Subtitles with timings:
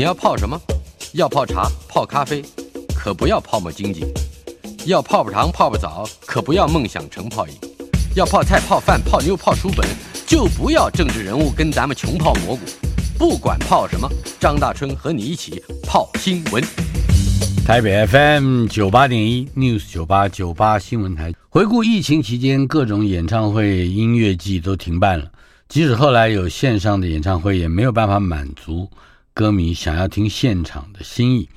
[0.00, 0.58] 你要泡什么？
[1.12, 2.42] 要泡茶、泡咖啡，
[2.96, 4.00] 可不要泡沫经济；
[4.86, 7.52] 要泡泡糖、泡泡澡，可不要梦想成泡影；
[8.16, 9.86] 要泡菜、泡饭、泡妞、泡书本，
[10.26, 12.62] 就不要政治人物跟咱们穷泡蘑菇。
[13.18, 14.08] 不管泡什么，
[14.40, 16.64] 张大春和你一起泡新闻。
[17.66, 25.26] 台北 FM 九八点一 News 九八九八新闻台，回顾疫情期间各种演唱会、音乐季都停办了，
[25.68, 28.88] 即使后来有线上的演唱会，也没有办法满足。
[29.32, 31.48] 歌迷想要听现场的心意。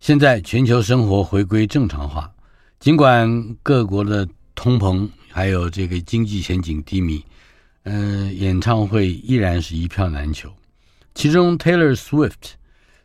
[0.00, 2.30] 现在全球生活回归正常化，
[2.78, 7.24] 尽管各国的通膨还有这个经济前景低迷，
[7.82, 10.52] 呃，演唱会依然是一票难求。
[11.14, 12.52] 其中，Taylor Swift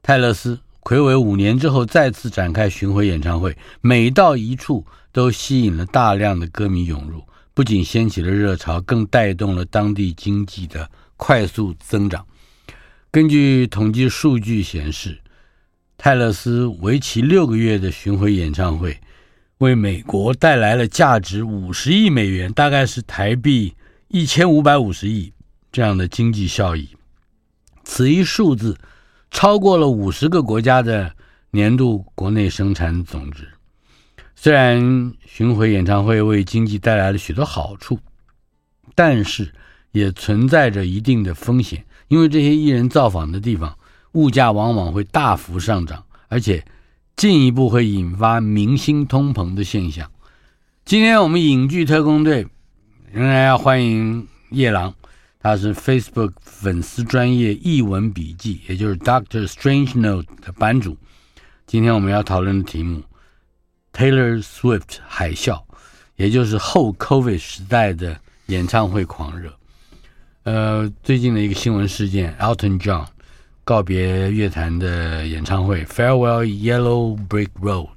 [0.04, 7.24] 泰勒斯魁违五年之后再次展开巡回演唱会，每到一处都吸引了大量的歌迷涌入，
[7.56, 12.24] 不仅掀起了热潮，更带动了当地经济的快速增长。
[13.14, 15.20] 根据统计数据显示，
[16.00, 19.00] 泰勒斯为期六个月的巡回演唱会，
[19.60, 23.76] 为美国带来了价值五十亿美元，大概是台币
[24.08, 25.32] 一千五百五十亿
[25.72, 26.90] 这样的经济效益。
[27.84, 28.76] 此一数字
[29.30, 31.16] 超过了五十个国家的
[31.52, 33.48] 年度国内生产总值。
[34.36, 38.00] 虽然巡回演唱会为经济带来了许多好处，
[38.96, 39.54] 但是
[39.92, 41.86] 也存在着一定的风险。
[42.14, 43.76] 因为这些艺人造访的地方，
[44.12, 46.64] 物价往往会大幅上涨，而且
[47.16, 50.12] 进一步会引发明星通膨的现象。
[50.86, 52.46] 今天我们影剧特工队
[53.12, 54.94] 仍然要欢迎叶朗，
[55.40, 60.96] 他是 Facebook 粉丝专业艺文笔记，也就是 Doctor Strange Note 的版主。
[61.66, 63.02] 今天我们要讨论的题目
[63.92, 65.64] ：Taylor Swift 海啸，
[66.16, 69.52] 也就是后 COVID 时代的演唱会狂热。
[70.44, 73.06] 呃，最近的一个新闻事件，Elton John
[73.64, 77.88] 告别乐坛的演唱会，Farewell Yellow Brick Road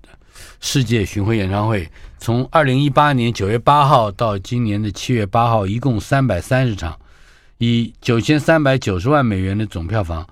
[0.61, 6.97] 世界巡回演唱会，从二零一八年九月八号到今年的七月八号，一共三百三十场，
[7.59, 10.25] 以九千三百九十万美元的总票房，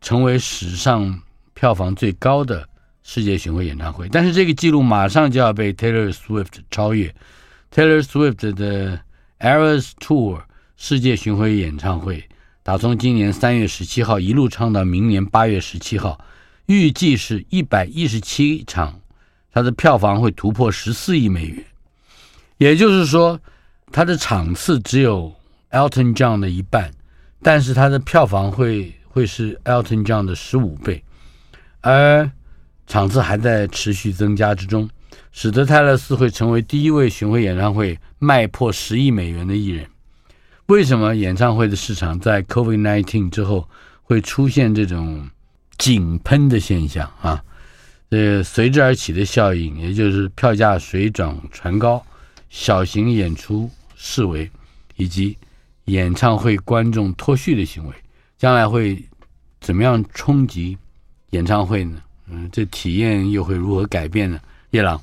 [0.00, 1.20] 成为史上
[1.52, 2.66] 票房最高的
[3.02, 4.08] 世界巡回演唱会。
[4.10, 7.14] 但是这个记录马上就要被 Taylor Swift 超越
[7.70, 8.98] ，Taylor Swift 的
[9.40, 10.40] Eras Tour。
[10.80, 12.22] 世界巡回演唱会
[12.62, 16.24] 打从今年三月十七号一路唱到明年八月十七号，
[16.66, 19.00] 预计是一百一十七场，
[19.52, 21.64] 它的票房会突破十四亿美元。
[22.58, 23.40] 也就是说，
[23.90, 25.34] 它的场次只有
[25.72, 26.92] Elton John 的一半，
[27.42, 31.02] 但是它的票房会会是 Elton John 的十五倍，
[31.80, 32.30] 而
[32.86, 34.88] 场次还在持续增加之中，
[35.32, 39.84] 使得泰勒斯会成为第一位巡回演唱会卖破十亿美元的艺人。
[40.68, 43.66] 为什么演唱会的市场在 COVID-19 之后
[44.02, 45.26] 会出现这种
[45.78, 47.42] 井喷的现象啊？
[48.10, 52.04] 呃，随之而起的效应，也就是票价水涨船高、
[52.50, 54.50] 小型演出视为，
[54.96, 55.38] 以及
[55.86, 57.94] 演唱会观众脱序的行为，
[58.36, 59.02] 将来会
[59.62, 60.76] 怎么样冲击
[61.30, 62.02] 演唱会呢？
[62.28, 64.38] 嗯，这体验又会如何改变呢？
[64.72, 65.00] 叶朗。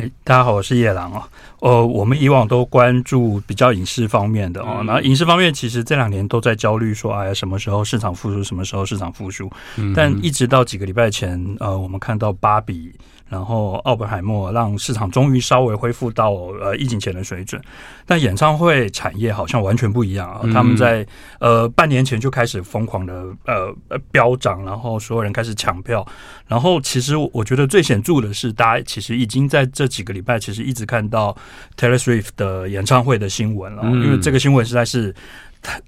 [0.00, 1.22] 哎，大家好，我是叶郎哦。
[1.58, 4.82] 呃，我们以往都关注比较影视方面的哦。
[4.86, 8.42] 那影视方面其实这两年都在焦虑说，哎呀，什么时候市场复苏？
[8.42, 9.50] 什么时候市场复苏？
[9.94, 12.90] 但一直到几个礼拜前，呃，我们看到芭比。
[13.30, 17.62] 然后奥本海默让市场终于稍微恢复到呃疫情前的水准，
[18.04, 20.40] 但演唱会产业好像完全不一样啊！
[20.52, 21.06] 他们在
[21.38, 23.72] 呃半年前就开始疯狂的呃
[24.10, 26.04] 飙涨，然后所有人开始抢票，
[26.48, 31.36] 然后其实我觉得最显著的是，大家其实已经在这几个礼拜其实一直看到
[31.78, 35.14] Taylor Swift 的演唱会的新闻了，因为这个新闻实在是。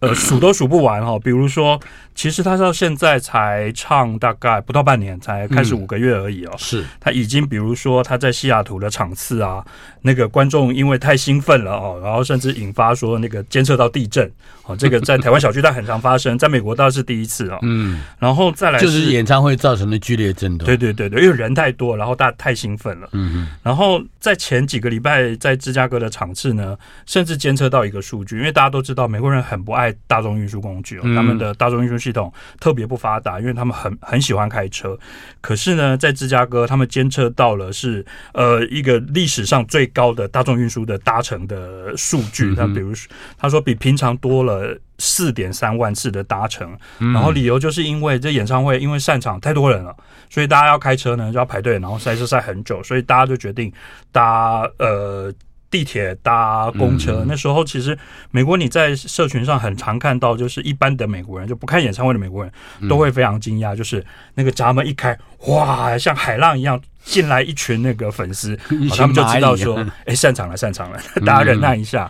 [0.00, 1.18] 呃， 数都数不完哈。
[1.18, 1.80] 比如说，
[2.14, 6.50] 其实他到现在才唱大概不到半年，才开始五个月而已哦。
[6.52, 9.64] 嗯、是，他已经比如说他在西雅图的场次啊，
[10.02, 14.30] 那个观众因为太兴奋了哦，然后甚至引发说那个监测到地震
[14.64, 14.76] 哦。
[14.76, 17.58] 这个在台湾小巨蛋很常发生，在美国倒是第一次啊。
[17.64, 20.66] 嗯，然后再来是就是演唱会造成的剧烈震动。
[20.66, 23.08] 对对对对，因为人太多，然后大家太兴奋了。
[23.12, 23.48] 嗯嗯。
[23.62, 26.76] 然后在前几个礼拜在芝加哥的场次呢，
[27.06, 29.62] 甚至监测到一个数据，因为大家都知道美国人很。
[29.62, 34.98] 不爱大众运输工具哦，他们的大众运输系统特别不发达，因为他们很很喜欢开车。
[35.40, 42.52] 可是呢，在芝加哥，他们监测到了是呃一个历史上最高的大众运输的搭乘的数据。
[42.56, 49.96] 那比如说，他说比平常多了四点三万次的搭乘，然后理由就是因为这演唱会因为散场太多人了，
[50.28, 53.72] 所以大家要开车呢就要排队，然后塞车塞很久，所以大家就决定
[54.10, 55.32] 搭呃。
[55.72, 57.22] 地铁搭公车。
[57.22, 57.98] 嗯、那时候其实
[58.30, 62.52] 美国你在社群上很常看到，就是一般的美国人就不看演唱会的美国人
[62.88, 64.04] 都会非常惊讶，就是
[64.34, 68.56] 那个闸门一开，哇，像海浪一样进来一群那个粉丝，
[68.96, 72.08] 他们就知道说， 哎，散场了，散场了，大家忍耐一下，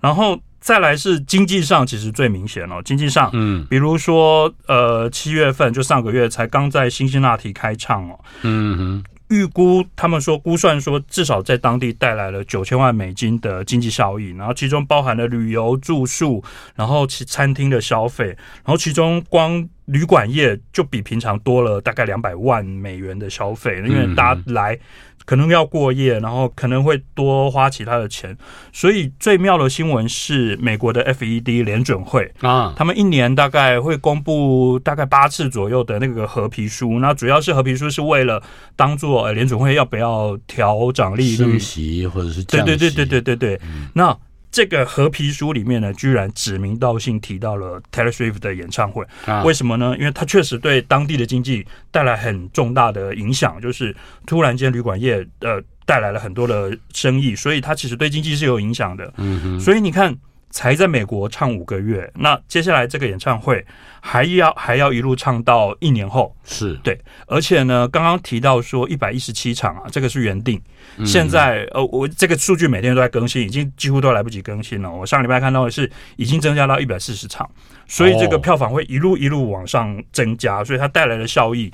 [0.00, 0.40] 然后。
[0.64, 2.80] 再来是经济上，其实最明显哦。
[2.82, 16.42] 经济上，嗯，比如说，呃，七月份就上个月才刚在辛辛那提开唱哦，嗯哼，预估他们说估算说，至少在当地带来了九千万美金的经济效益，然后其中包含了旅游、住宿，
[16.74, 24.78] 然后其餐厅的消费，然后其中光旅馆业就比平常多了大概两百万美元的消费，因为大家来。
[25.24, 28.36] 可能要过夜，然后可能会多花其他的钱，
[28.72, 38.42] 所以最妙的新闻是美国的 FED 联准会啊，他们一年大概会公布大概八次左右的那个合皮书，那主要是合皮书是为了
[38.76, 44.16] 当做联准会要不要调涨利率，升息或者是降息，对对对对对对对，嗯、那。
[44.54, 49.96] 这个和皮书里面呢，居然指名道姓提到了 Taylor Swift 的演唱会，啊、为什么呢？
[49.98, 53.92] 因为它确实对当地的经济带来很重大的影响，就是
[54.24, 59.12] 突然间旅馆业呃带来了很多的生意，所以它其实对经济是有影响的。
[59.16, 60.16] 嗯，所以你看。
[60.54, 63.66] 才在美国唱五个月，那接下来这个演唱会
[64.00, 66.74] 还要还要一路唱到一年后，是。
[66.74, 66.96] 对，
[67.26, 70.62] 而且呢，刚刚提到说一百一十七场啊，这个是原定，
[71.04, 74.88] 现在呃，我这个数据每天都在更新，已经几乎都来不及更新了。
[74.88, 77.50] 我上礼拜看到的是已经增加到一百四十场，
[77.88, 81.68] 所以这个票房会一路一路往上增加，所以它带来的效益，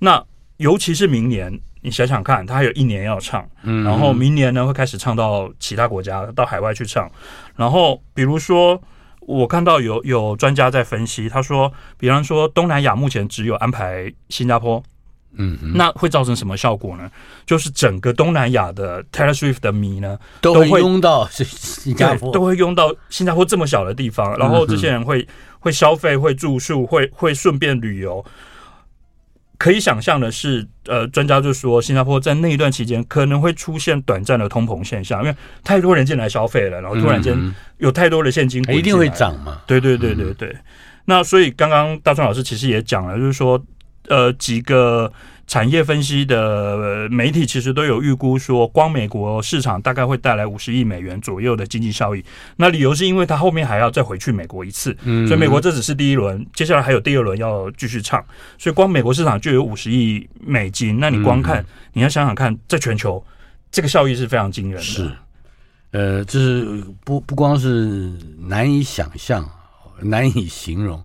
[0.00, 0.20] 那
[0.56, 1.60] 尤其是明年。
[1.86, 7.08] 你想想看，他还有一年要唱，嗯然后明年呢会开始唱到其他国家，到海外去唱。
[7.54, 8.82] 然后比如说，
[9.20, 14.82] 我看到有有专家在分析，他说，比方说东南亚目前只有安排新加坡，
[15.34, 17.08] 嗯，那会造成什么效果呢？
[17.46, 25.24] 就是整个东南亚的 Taylor Swift 的迷呢，都会拥到新加坡，都会拥到新加坡这么小的地方，然后这些人会
[25.60, 28.24] 会消费、会住宿、会会顺便旅游。
[29.58, 37.36] 可以想象的是，呃，专家就说，新加坡在那一段期间可能会出现短暂的通膨现象，因为太多人进来消费了，然后突然间
[37.78, 39.60] 有太多的现金，一定会涨嘛。
[39.66, 40.56] 对对对对对。
[41.04, 43.62] 那所以刚刚大川老师其实也讲了，就是说，
[44.08, 45.12] 呃，几个。
[45.46, 52.24] 产业分析的媒体其实都有预估说，光美国市场大概会带来五十亿美元左右的经济效益。
[52.56, 54.96] 那理由是因为它后面还要再回去美国一次，
[55.28, 58.24] 所以美国这只是第一轮，接下来还有第二轮要继续唱。
[58.58, 60.98] 所以光美国市场就有五十亿美金。
[60.98, 63.24] 那你光看，你要想想看，在全球
[63.70, 64.82] 这个效益是非常惊人的。
[64.82, 65.12] 是，
[65.92, 68.12] 呃，这是不不光是
[68.48, 69.48] 难以想象，
[70.00, 71.00] 难以形容。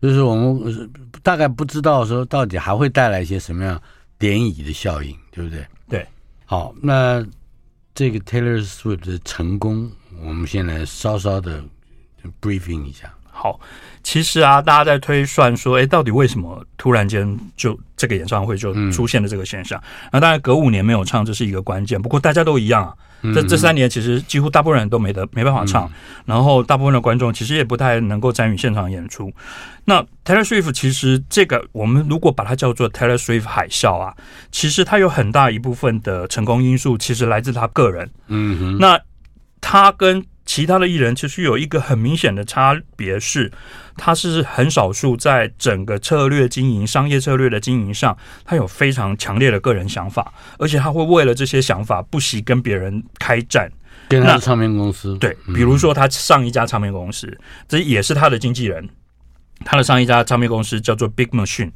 [0.00, 0.90] 就是我们
[1.22, 3.80] 大概不知道说到底还会带来一些什么样
[4.18, 5.66] 涟漪的效应，对不对？
[5.88, 6.06] 对。
[6.46, 7.24] 好，那
[7.94, 9.90] 这个 Taylor Swift 的成功，
[10.22, 11.62] 我们先来稍稍的
[12.40, 13.14] briefing 一下。
[13.42, 13.58] 好，
[14.02, 19.80] 其实啊，大家在推算说，哎，到底为什么突然间就这个演唱会就出现了这个现象？
[19.80, 22.00] 嗯、那当然隔五年没有唱，这是一个关键。
[22.00, 22.92] 不过大家都一样啊。
[23.34, 25.92] 这这三年其实几乎大部分人都没得没办法唱，嗯、
[26.24, 29.30] 然后大部分的观众其实也不太能够参与现场演出。
[29.84, 34.14] 那 Taylor Swift 其实这个我们如果把它叫做 Taylor Swift 海啸啊，
[34.50, 38.10] 其实它有很大一部分的成功因素其实来自他个人。
[38.28, 38.98] 嗯哼，那
[39.60, 43.52] 他跟其他的艺人其实有一个很明显的差别是，
[43.96, 53.70] 他是很少数在整个策略经营、商业策略的经营上，他有非常强烈的个人想法，而且他会为了这些想法不惜跟别人开战。
[54.08, 57.32] 跟他的唱片公司对，比如说他上一家唱片公司，
[57.68, 58.88] 这也是他的经纪人，
[59.64, 61.70] 他的上一家唱片公司叫做 Big Machine。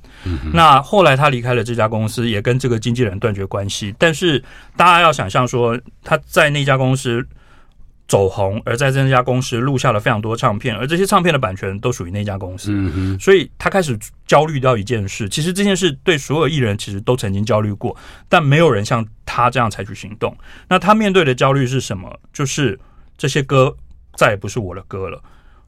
[0.53, 3.95] 那后来他离开了这家公司，也跟这个经纪人断绝关系。
[4.01, 4.43] 但是
[4.77, 7.25] 大家要想象说，他在那家公司。
[8.07, 15.27] 走红，而在这家公司录下了非常多唱片，而这些唱片的版权都属于那家公司，嗯、所以他开始焦虑到一件事。
[15.27, 17.97] 其实这件事对所有艺人其实都曾经焦虑过，
[18.29, 20.37] 但没有人像他这样采取行动。
[20.69, 22.21] 那他面对的焦虑是什么？
[22.31, 22.79] 就是
[23.17, 23.75] 这些歌
[24.17, 25.19] 再也不是我的歌了，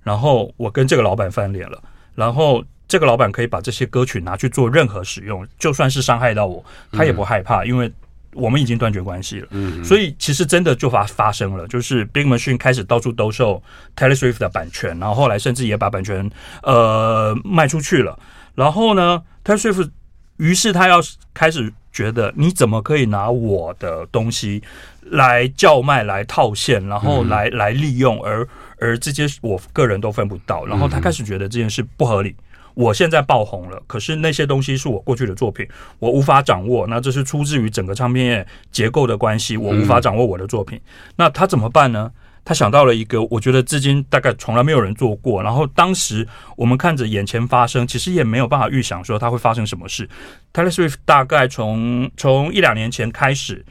[0.02, 1.83] 然后我跟这个老板翻脸了，
[2.14, 6.62] 然后这个老板可以把这些歌曲拿去做任何使用，就算是伤害到我，
[6.93, 7.90] 他也不害怕，嗯、因为。
[8.37, 13.62] 我们已经断绝关系了，嗯，所以其实真的就发发生了，就是 Big Machine 开始到处兜售
[13.97, 16.31] Taylor Swift 的版权，然后后来甚至也把版权
[16.62, 18.19] 呃卖出去了。
[18.55, 19.90] 然后呢，Taylor Swift
[20.37, 21.00] 于是他要
[21.33, 24.62] 开始觉得，你怎么可以拿我的东西
[25.02, 28.47] 来叫卖、来套现，然后来来利用，而
[28.78, 30.64] 而这些我个人都分不到。
[30.66, 32.37] 然后他开始觉得这件事不合理。
[32.76, 35.66] 我现在爆红了，可是那些东西是我过去的作品，
[35.99, 36.87] 我无法掌握。
[36.87, 40.78] 那这是出自于整个唱片业结构的关系，我无法掌握我的作品。
[40.78, 40.83] 嗯、
[41.16, 42.12] 那他怎么办呢？
[42.45, 45.42] 他想到了一个，我觉得至今大概从来没有人做过。
[45.42, 50.06] 然后当时我们看着眼前发生，其实也没有办法预想说它会发生什么事。
[50.52, 53.64] Taylor Swift 大概从从一两年前开始，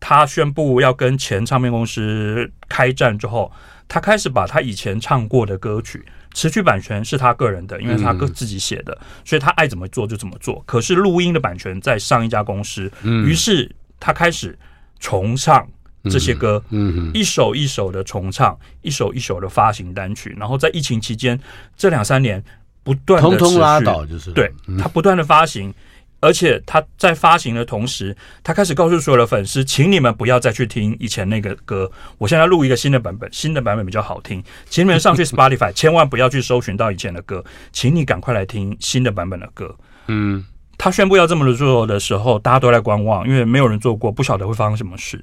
[0.00, 3.52] 他宣布要跟前唱片公司开战之后，
[3.86, 6.04] 他开始把他以前唱过的歌曲，
[6.38, 10.62] 词曲版权是他个人的，因为他个自己写的，所以他爱怎么做就怎么做。
[10.66, 14.56] 可是录音的版权在上一家公司，于是他开始
[15.00, 15.66] 重唱。
[16.04, 21.38] 这些歌，嗯，一首一首的重唱，一首一首的发行单曲，然后在疫情期间
[21.76, 22.42] 这两三年
[22.84, 25.74] 不断的通通拉倒就是对，他不断的发行，
[26.20, 40.44] 而且他在发行的同时，他开始告诉所有的粉丝，请你们不要再去听以前那个歌，我现在录一个新的版本，新的版本比较好听，请你们上去 Spotify，千万不要去搜寻到以前的歌，请你赶快来听新的版本的歌，嗯。
[40.80, 45.20] 他宣布要这么做的时候，大家都在观望，因为没有人做过，不晓得会发生什么事。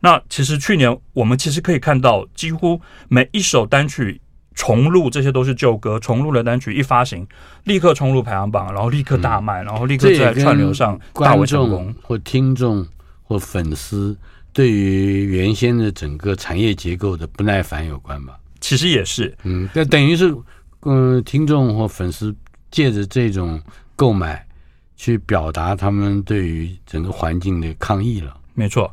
[0.00, 4.18] 那其实去年我们其实可以看到，几乎每一首单曲
[4.54, 7.26] 重录，这些都是旧歌，重录的单曲一发行，
[7.64, 11.94] 立刻冲入排行榜，然后立刻大卖，然后立刻在串流上大为成功。
[12.02, 12.86] 或听众
[13.22, 14.16] 或粉丝
[14.52, 18.38] 对于原先的整个产业结构的不耐烦有关吧？
[18.60, 20.34] 其实也是，嗯，那等于是，
[20.82, 22.34] 嗯，听众或粉丝
[22.70, 23.60] 借着这种
[23.96, 24.44] 购买。
[24.96, 28.90] 去表达他们对于整个环境的抗议了，没错。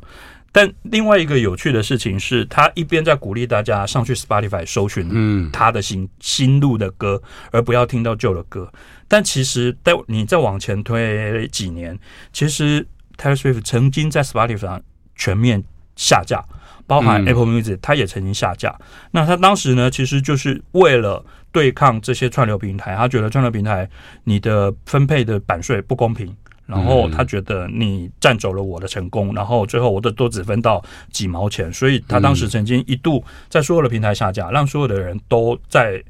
[0.52, 8.70] 但另外一个有趣的事情是，他一边在鼓励大家上去 Spotify 搜寻，嗯，他的新新录的歌，而不要听到旧的歌。
[9.08, 11.98] 但其实，在你再往前推几年，
[12.32, 14.82] 其实 Taylor Swift 曾经在 Spotify 上
[15.16, 15.64] 全面
[15.96, 16.44] 下架。
[16.84, 18.76] 包含 Apple Music，他也曾经下架。
[19.12, 23.88] 那他当时呢，其实就是为了对抗这些串流平台，他觉得串流平台
[24.24, 26.36] 你的分配的版税不公平，
[26.72, 36.02] 然后他觉得你占走了我的成功，然后最后我的都只分到几毛钱，所以他当时曾经一度在所有的平台下架，让所有的人都在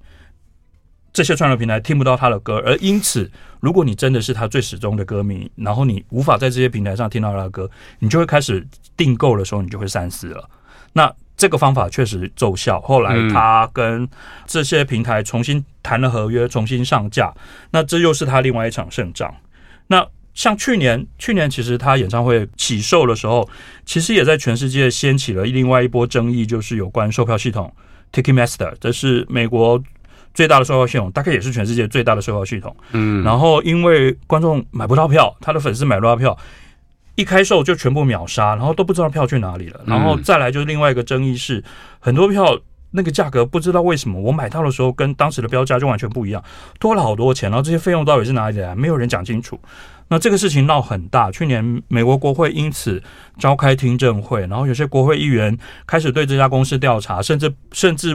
[1.12, 8.66] 这些串流平台听不到他的歌，而因此，如果你真的是他最始终的歌迷，然后你无法在这些平台上听到他的歌，你就会开始
[8.96, 10.48] 订购的时候，你就会三思了。
[10.94, 12.80] 那这个方法确实奏效。
[12.80, 14.08] 后来他跟
[14.46, 17.34] 这些平台重新谈了合约，重新上架。
[17.70, 19.34] 那这又是他另外一场胜仗。
[19.88, 23.48] 那像去年，去年其实他演唱会起售的时候，
[23.84, 27.72] 其实也在全世界掀起了另外一波争议，就是有关售票系统
[28.12, 29.82] Ticketmaster，这是美国
[30.34, 32.74] 最大的售票系统，大概也是全世界最大的售票系统。
[32.92, 36.36] 嗯，然后因为观众买不到票，他的粉丝买不到票。
[37.14, 39.82] 一开售就全部秒杀，然后都不知道票去哪里了。
[39.86, 41.62] 然后再来就是另外一个争议是，
[42.00, 42.58] 很多票
[42.92, 46.42] 那个价格不知道为什么我买到的时候跟当时的标价就完全不一样，
[46.78, 47.50] 多了好多钱。
[47.50, 48.74] 然后这些费用到底是哪里来？
[48.74, 49.58] 没有人讲清楚。
[50.08, 53.02] 那这个事情闹很大，去年美国国会因此
[53.38, 58.14] 召开听证会，然后有些国会议员开始对这家公司调查，甚至甚至。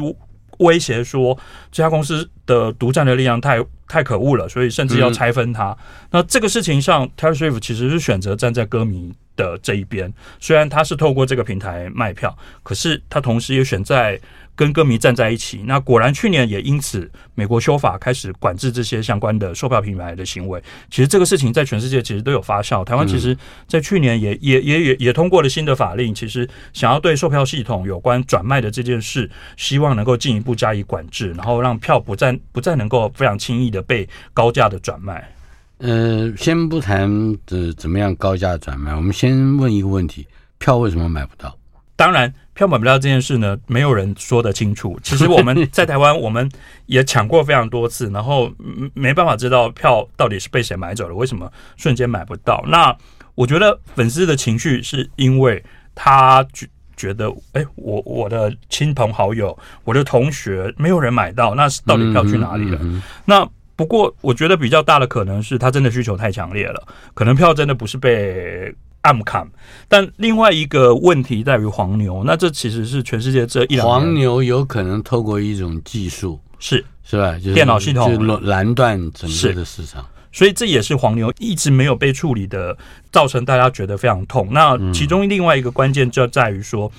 [0.60, 1.38] 威胁说
[1.72, 5.69] 这家公司的独占的力量太太可恶了，所以甚至要拆分它。
[5.69, 5.77] 嗯、
[6.10, 14.19] 那这个事情上，Taylor Swift 其实是选择站在歌迷的这一边，虽然他是透过这个平台卖票，可是他同时也选在。
[14.57, 20.61] 跟歌迷站在一起，那果然去年也因此美国修法开始管制这些相关的售票品牌的行为。
[20.89, 22.83] 其实这个事情在全世界其实都有发酵。
[22.83, 23.37] 台湾其实，
[23.67, 35.31] 在去年也也也也也通过了新的法令，其实想要对售票系统有关转卖的这件事，希望能够进一步加以管制，然后让票不再不再能够非常轻易的被高价的转卖。
[35.77, 37.07] 呃，先不谈
[37.51, 40.25] 呃怎么样高价转卖，我们先问一个问题：
[40.57, 41.55] 票为什么买不到？
[41.95, 44.99] 当然，票买不到这件事呢，没有人说得清楚。
[45.03, 46.49] 其实我们在台湾，我们
[46.87, 48.51] 也抢过非常多次，然后
[48.95, 52.63] 没办法知道票到底是被谁买走了，为什么瞬间买不到？
[52.67, 52.97] 那
[53.35, 62.79] 我觉得粉丝的情绪是因为他觉觉得，哎，我我的亲朋好友、我的同学没有人买到，那是到底票去哪里了？
[63.25, 68.73] 那不过我觉得比较大的可能是他真的需求太强烈了，可能票真的不是被。
[69.07, 69.49] 暗砍，
[69.87, 77.37] 但另外一个问题在于黄牛，那这其实是全世界这一两年黄牛有可能透过一种技术，是是吧？
[77.37, 82.77] 就是电脑系统拦断整个的市场，所以这也是黄牛一直没有被处理的，
[83.09, 84.49] 造成大家觉得非常痛。
[84.51, 86.91] 那其中另外一个关键就在于说，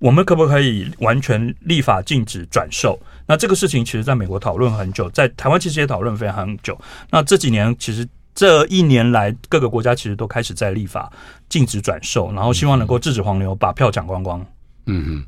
[0.00, 2.98] 我们可不可以完全立法禁止转售？
[3.28, 6.76] 那这个事情其实在美国讨论很久，在台湾其实也讨论非常久。
[7.10, 8.04] 那这几年其实。
[8.34, 11.12] 这一年来，各个国家其实都开始在立法
[11.48, 14.40] 禁止转售，然后希望能够制止黄牛把票抢光光。
[14.86, 15.24] 嗯嗯，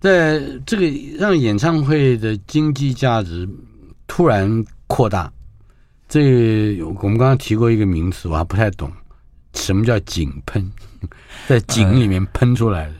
[0.00, 0.86] 在这个
[1.18, 3.48] 让演唱会的经济价值
[4.06, 5.30] 突然扩大，
[6.08, 8.90] 这我们刚刚提过一个名词，我还不太懂，
[9.54, 10.70] 什么叫井喷？
[11.48, 12.94] 在井里面喷出来的。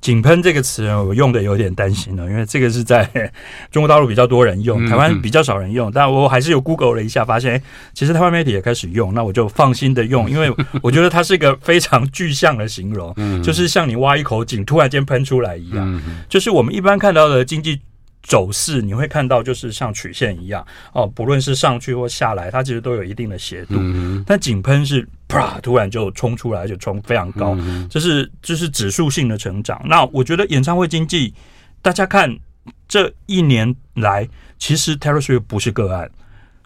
[0.00, 3.08] 井喷这个词呢，我用的有点担心了，因为这个是在
[3.70, 5.90] 中国大陆比较多人用，台湾比较少人用。
[5.92, 7.60] 但我还是有 Google 了一下，发现
[7.94, 10.52] 其实台湾媒体也开始用，那我就放心的用，因为
[10.82, 17.80] 我觉得它是一个非常具象的形容，就是像你挖一口井，突然间喷出来一样，就是我们一般看到的经济。
[18.28, 23.76] 走势你会看到，就是像曲线一样哦，不论是上去或下来，它其实都有一定的斜度。
[23.78, 29.80] 嗯、但井喷是啪，突然就冲出来，就冲非常高，嗯、这是这是指数性的成长。
[29.86, 31.32] 那我觉得演唱会经济，
[31.80, 32.38] 大家看
[32.86, 36.10] 这一年来，其实 Taylor Swift 不是个案，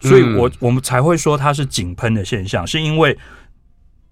[0.01, 3.17] 所以我我们才会说它是井喷的现象，是因为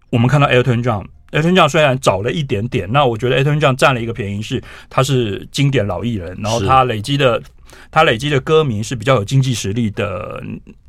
[0.10, 1.05] 我们看到 Elton John。
[1.32, 7.42] Elton John 虽然早了一点点，那我觉得 Elton John 占了一个便宜，是他是经典老艺人，然后他累积的
[7.90, 10.44] 他累积的歌迷是比较有经济实力的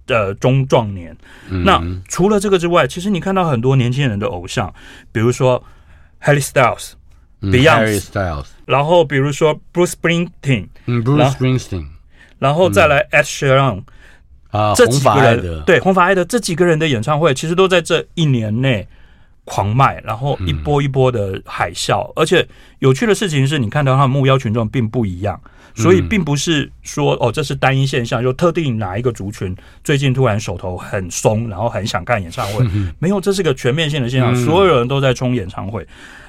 [0.05, 1.17] 的中壮年。
[1.49, 4.75] 嗯、那除了这个之外，其实你看到很多年轻人的偶像，
[5.13, 5.63] 比如说
[6.21, 6.95] Harry Styles、
[7.41, 11.87] 嗯、Beyonce Styles，然后比如说 Bruce Springsteen，嗯，Bruce Springsteen，
[12.41, 13.85] 然后再来 Ed Sheeran
[14.51, 18.89] 啊，这几个人对红发爱的这几个人的演唱会，其实都在这一年内。
[19.45, 22.47] 狂卖，然后一波一波的海啸，嗯、而且
[22.79, 25.41] 有趣的事情是你看到他的目标群众并不一样，
[25.75, 35.85] 所以并不是说哦，这是单一现象，就特定哪一个族群最近突然手头很松，然后很想看演唱会，嗯、没有，这是个全面性的现象，所有人都在冲演唱会，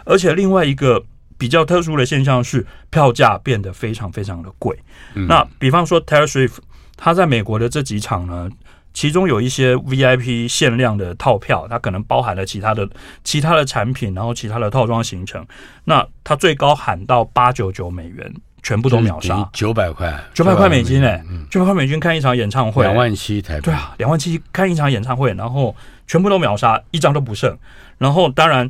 [0.05, 1.03] 而且另外一个
[1.38, 4.75] 比较特殊的现象是票价变得非常非常的贵。
[5.13, 6.58] 嗯、那比方说 Taylor Swift，
[6.98, 8.50] 他在美国的这几场呢？
[8.93, 12.88] 其中有一些 VIP 限量的套票，它可能包含了其他的
[13.23, 15.45] 其他的产品，然后其他的套装行程。
[15.85, 18.31] 那它最高喊到八九九美元，
[18.62, 25.75] 全部都秒杀，九百块，九百块美金诶，九百块美金看一场演唱会，两万七台币，对啊，两万七看一场演唱会，然后
[26.07, 27.57] 全部都秒杀，一张都不剩。
[27.97, 28.69] 然后当然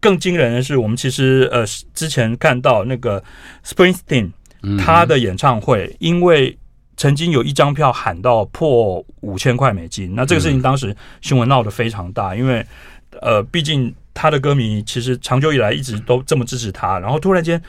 [0.00, 1.64] 更惊人的是，我们其实呃
[1.94, 3.22] 之前看到那个
[3.64, 4.32] Springsteen
[4.78, 6.58] 他的演唱会，因为
[6.96, 12.64] 曾经有一张票喊到破五千块美金，那这个事情当时新闻闹得非常大，因为
[13.20, 17.60] 呃，毕竟他的歌迷其实长久以来一直都这么支持他，然后突然间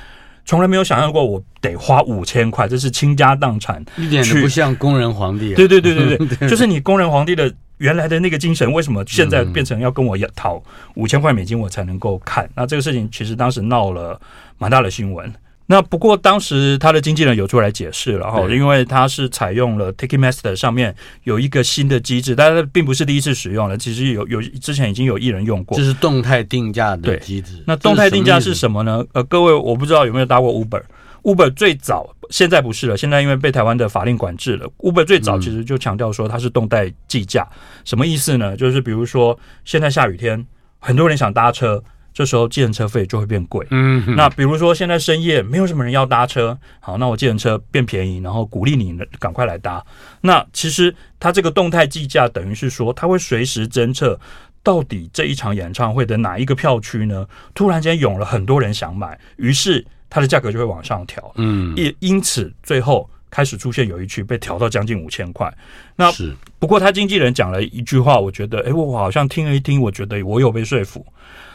[0.45, 5.53] 从来没有想象过我得花五千块，这是倾家荡产，一点都不像工人皇帝。
[5.53, 10.61] 对对对对 对，就是你工人皇帝的原来的那个精神，为什么现在变成要跟我要讨
[10.95, 12.49] 五千块美金我才能够看？
[12.55, 14.19] 那这个事情其实当时闹了
[14.57, 15.33] 蛮大的新闻。
[15.65, 27.63] 那不过当时他的经纪人有出来解释了哈，因为他是采用了 Ticketmaster 上面有一个新的机制，但是并不是第一次使用了，其实有有之前已经有艺人用过，这是动态定价的机制。
[27.65, 29.03] 那动态定价是什么呢？
[29.13, 37.47] 呃，各位我不知道有没有搭过 Uber，Uber 最早现在不是了，现在因为被台湾的法令管制了，Uber 最早其实就强调说它是动态计价，
[37.85, 38.57] 什么意思呢？
[38.57, 40.45] 就是比如说现在下雨天，
[40.79, 41.81] 很多人想搭车。
[42.13, 43.65] 这时候，计程车费就会变贵。
[43.71, 49.83] 嗯，那比如说现在深夜没有什么人要搭车，好，那我计程车变便宜，然后鼓励你赶快来搭。
[50.21, 54.19] 那其实它这个动态计价等于是说，它会随时侦测
[54.61, 57.27] 到底这一场演唱会的哪一个票区呢？
[57.55, 61.33] 突然间涌了很多人想买，于是它的价格就会往上调。
[61.37, 65.51] 嗯，也因此最后开始出现有一区被调到将近五千块。
[65.95, 71.03] 那是不过他经纪人讲了一句话，我觉得，诶，我好像听了一听，我觉得我有被说服。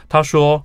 [0.09, 0.65] 他说：“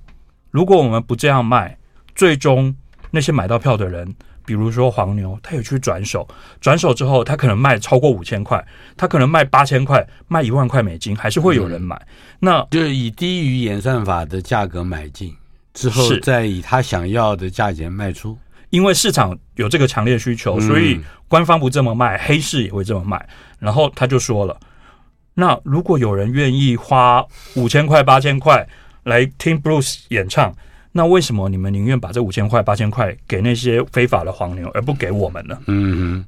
[0.50, 1.76] 如果我们不这样卖，
[2.14, 2.74] 最终
[3.10, 4.14] 那些买到票的人，
[4.46, 6.26] 比如说黄牛，他也去转手，
[6.60, 8.64] 转手之后，他可能卖超过五千块，
[8.96, 11.94] 他可能卖八千块，卖一万块美金，还是会有人买。
[11.96, 12.06] 嗯、
[12.40, 15.34] 那就是以低于演算法的价格买进，
[15.74, 18.38] 之后再以他想要的价钱卖出。
[18.70, 23.28] 因为市场有这个强烈需求，所以官方不这么卖，黑市也会这么卖。
[23.58, 24.58] 然后他就说了：
[25.34, 27.24] 那如果有人愿意花
[27.56, 28.66] 五千块、八千块。”
[29.04, 30.52] 来听 Bruce 演唱，
[30.92, 35.56] 那为什么你们宁愿把这五千块、八千块给那些非法的黄牛，而不给我们呢？
[35.66, 36.24] 嗯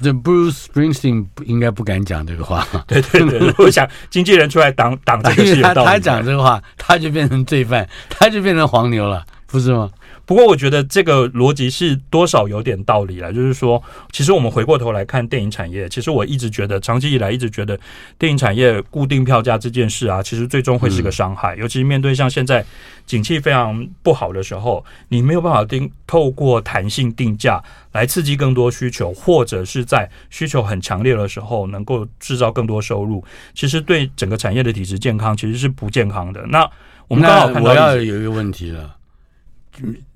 [0.00, 2.66] 哼，这 Bruce Springsteen 应该不敢讲这个话。
[2.86, 5.84] 对对对，我想经纪人出来挡挡这个是有道理的。
[5.84, 9.90] 他讲这个话，他就变成罪犯，他就变成黄牛了，不是吗？
[10.24, 13.82] 不过我觉得这个逻辑是多少有点道理了，就是说，
[14.12, 17.78] 其实我们回过头来看电影产业，其实我一直觉得，长期以来一直觉得
[18.18, 22.64] 电影产业固定票价这件事啊，其实最终会是个伤害，尤其是面对像现在
[23.04, 33.22] 景气非常不好的时候，你没有办法定透过弹性定价来刺激更多需求，或者是在需求很强烈的时候能够制造更多收入，
[33.54, 36.40] 其实对整个产业的体质健康其实是不健康的。
[36.46, 36.68] 那
[37.08, 38.96] 我们刚好看到，我要有一个问题了。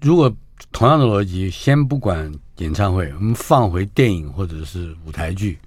[0.00, 0.34] 如果
[0.72, 5.58] 同样的逻辑，先不管演唱会，我们放回电影或者是舞台剧，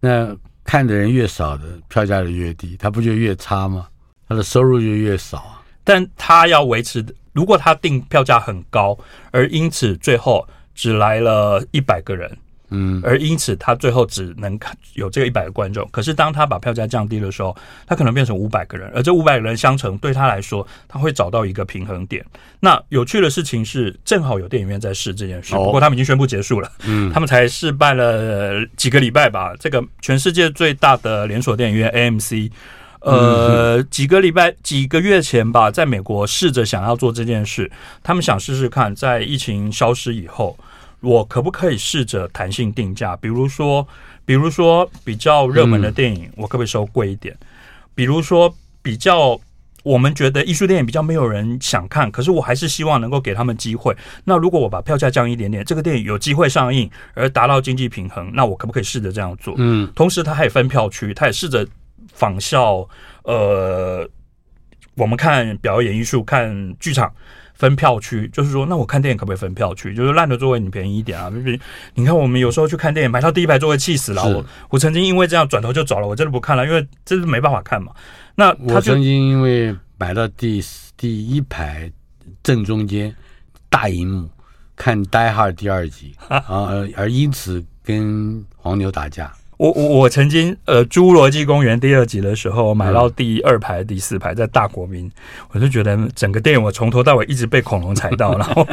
[0.00, 3.88] 那看的人越少的票价就越低，它不就越差吗？
[4.28, 5.62] 他的收入就越少啊。
[5.84, 8.98] 但他要维持，如果他定票价很高，
[9.30, 12.36] 而因此最后只来了一百个人。
[12.70, 15.88] 嗯，而因此他最后只能看有这个一百个观众。
[15.92, 22.24] 可是当他把票价降低的时候，他可能变成五百个人，而这五百个人相乘对他来说，他会找到一个平衡点。
[22.58, 26.70] 那有趣的事情是，正好有电影院在试这件事，不过他们已经宣布结束了。
[26.84, 29.54] 嗯，他们才试办了几个礼拜吧。
[29.60, 32.50] 这个全世界最大的连锁电影院 AMC，
[33.00, 37.70] 呃，几个礼拜几个月前吧，在美国试着想要做这件事，
[38.02, 40.58] 他们想试试看，在疫情消失以后。
[41.06, 43.14] 我可不可以试着弹性定价？
[43.16, 43.86] 比如说，
[44.24, 47.32] 比如说比较热门的电影，我可不可以收贵一点？
[47.40, 47.46] 嗯、
[47.94, 49.40] 比如说比较
[49.84, 53.96] 我们觉得艺术电影比较没有人想看，可是我还是希望能够给他们机会。
[54.24, 59.54] 那如果我把票价降一点点，这个电影有机会上映而达到经济平衡，那我可不可以试着这样做？
[59.58, 61.64] 嗯，同时它还有分票区，它也试着
[62.12, 62.88] 仿效
[63.22, 64.08] 呃，
[64.96, 67.12] 我们看表演艺术、看剧场。
[67.56, 69.94] 分票区，就是说，那我看电影可不可以分票区？
[69.94, 71.30] 就是烂的座位你便宜一点啊！
[71.30, 71.60] 比比
[71.94, 74.22] 你看，我们有时候去看电影，买到第一排座位气死了。
[74.22, 77.92] 我我曾经因为这样转头就走了，我真的不看了，因为真是没办法看嘛。
[78.34, 80.62] 那我曾经因为买到第
[80.96, 81.90] 第一排
[82.42, 83.14] 正中间
[83.70, 84.28] 大荧幕
[84.76, 89.32] 看《Die Hard》第二集 啊，而而因此跟黄牛打架。
[89.56, 95.10] 我我我曾经呃，《侏罗纪公园》第二集的时候，买到第二排、第四排，在大国民，
[95.52, 98.66] 我就觉得整个电影我从头到尾一直被恐龙踩到， 然后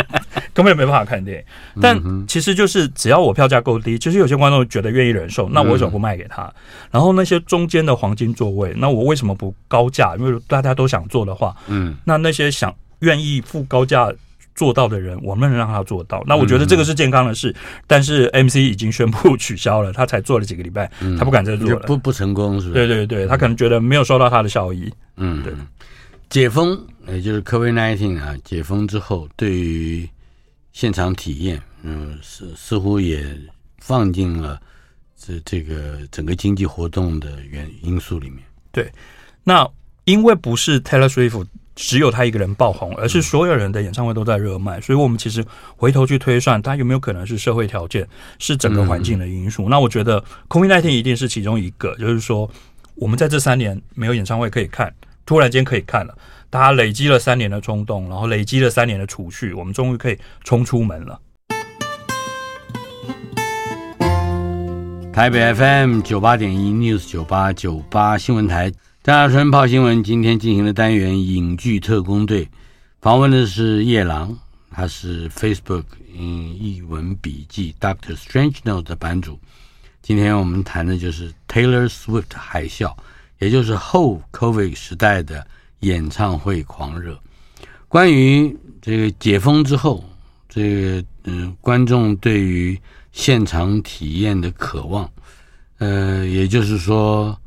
[0.53, 1.43] 根本没办法看电影。
[1.81, 6.53] 但其实就是只要我票价够低，其实有些观众觉得愿意忍受，那我为什么不卖给他？
[6.91, 10.15] 然后那些中间的黄金座位，那我为什么不高价？
[10.17, 14.11] 因为大家都想坐的话，嗯，那那些想愿意付高价。
[14.55, 16.23] 做到的人，我们能让他做到。
[16.25, 17.49] 那我觉得这个是健康的事。
[17.51, 17.55] 嗯、
[17.87, 22.73] 但是 MC 已经宣布取消了，他才做了几个礼拜，嗯、他不敢再做了，不不成功是吧？
[22.73, 24.91] 对对对，他可能觉得没有收到他的效益。
[25.17, 25.53] 嗯，对。
[26.29, 30.09] 解封，也就是 COVID-19 啊，解封之后，对于
[30.71, 33.25] 现场体验，嗯，似似乎也
[33.79, 34.59] 放进了
[35.15, 38.39] 这这个整个经济活动的原因素里面。
[38.71, 38.91] 对，
[39.43, 39.67] 那
[40.05, 41.45] 因为不是 Taylor Swift。
[41.75, 45.43] 只有他一个人爆红，而是所有人的演唱会都在热卖，所以我们其实
[45.75, 48.07] 回头去推算，他有没有可能是社会条件，
[48.37, 49.67] 是整个环境的因素？
[49.67, 52.49] 嗯、那我觉得 COVID-19 一定是其中一个，就是说
[52.95, 54.93] 我们在这三年没有演唱会可以看，
[55.25, 56.15] 突然间可以看了，
[56.49, 61.19] 大家累积了三年的冲动，然后累积了三年的储蓄，我们终于可以冲出门了。
[65.11, 68.71] 台北 FM 九八点一 News 九八九八新闻台。
[69.05, 72.47] 大家春泡新闻今天进行的单元影剧特工队，
[73.01, 74.33] 访问的是叶朗，
[74.71, 75.83] 他是 Facebook
[76.17, 79.37] 嗯译文笔记 Doctor Strange Note 的版主。
[80.01, 82.95] 今天我们谈的就是 Taylor Swift 海啸，
[83.39, 85.45] 也就是后 COVID 时代的
[85.81, 87.19] 演唱会狂热。
[87.89, 90.01] 关于这个解封之后，
[90.47, 92.79] 这个嗯观众对于
[93.11, 95.11] 现场体验的渴望，
[95.79, 97.37] 呃，也就是说。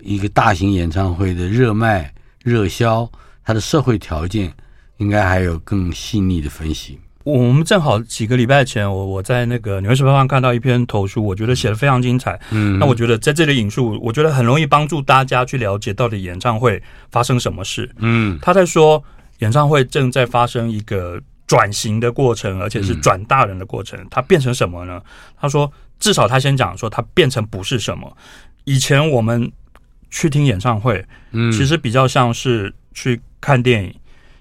[0.00, 3.10] 一个大型演唱会的热卖、热销，
[3.44, 4.52] 它的社会条件
[4.98, 6.98] 应该还有更细腻的分析。
[7.24, 12.38] 我们正好几个礼拜前，我我在那个《纽约时报》上看到一篇投书，我觉得写的非常精彩。
[12.52, 16.80] 嗯，那我觉得在这里引述，我觉得很容易帮助大家去了解到底演唱会
[17.10, 17.92] 发生什么事。
[17.98, 19.02] 嗯，他在说
[19.40, 23.98] 演唱会正在发生一个转型的过程，而且是转大人的过程。
[24.08, 25.02] 它变成什么呢？
[25.36, 28.16] 他说，至少他先讲说，它变成不是什么。
[28.62, 29.50] 以前我们。
[30.10, 33.94] 去听演唱会，嗯，其实比较像是去看电影，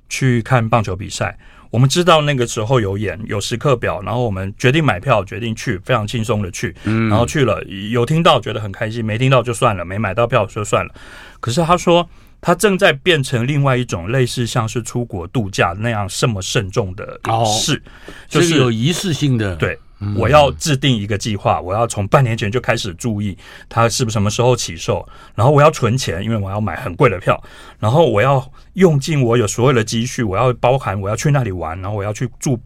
[0.08, 1.38] 去看棒球比赛。
[1.71, 10.93] 我们知道那个时候有演，有时刻表，然后我们决定买票，决定去，非常轻松的去，嗯，然后去了，有听到觉得很开心，没听到就算了，没买到票就算了。
[11.41, 12.08] 可是他说，
[12.39, 19.78] 他正在变成另外一种类似像是出国度假那样这么慎重的事，哦，就是有仪式性的，对。
[20.16, 23.38] 我要制定一个计划，我要从半年前就开始注意
[23.70, 27.42] 它是不是什么时候起售，然后我要存钱，因为我要买很贵的票，
[27.80, 32.60] 然后我要用尽我有所有的积蓄，我要包含我要去那里玩，然后我要去住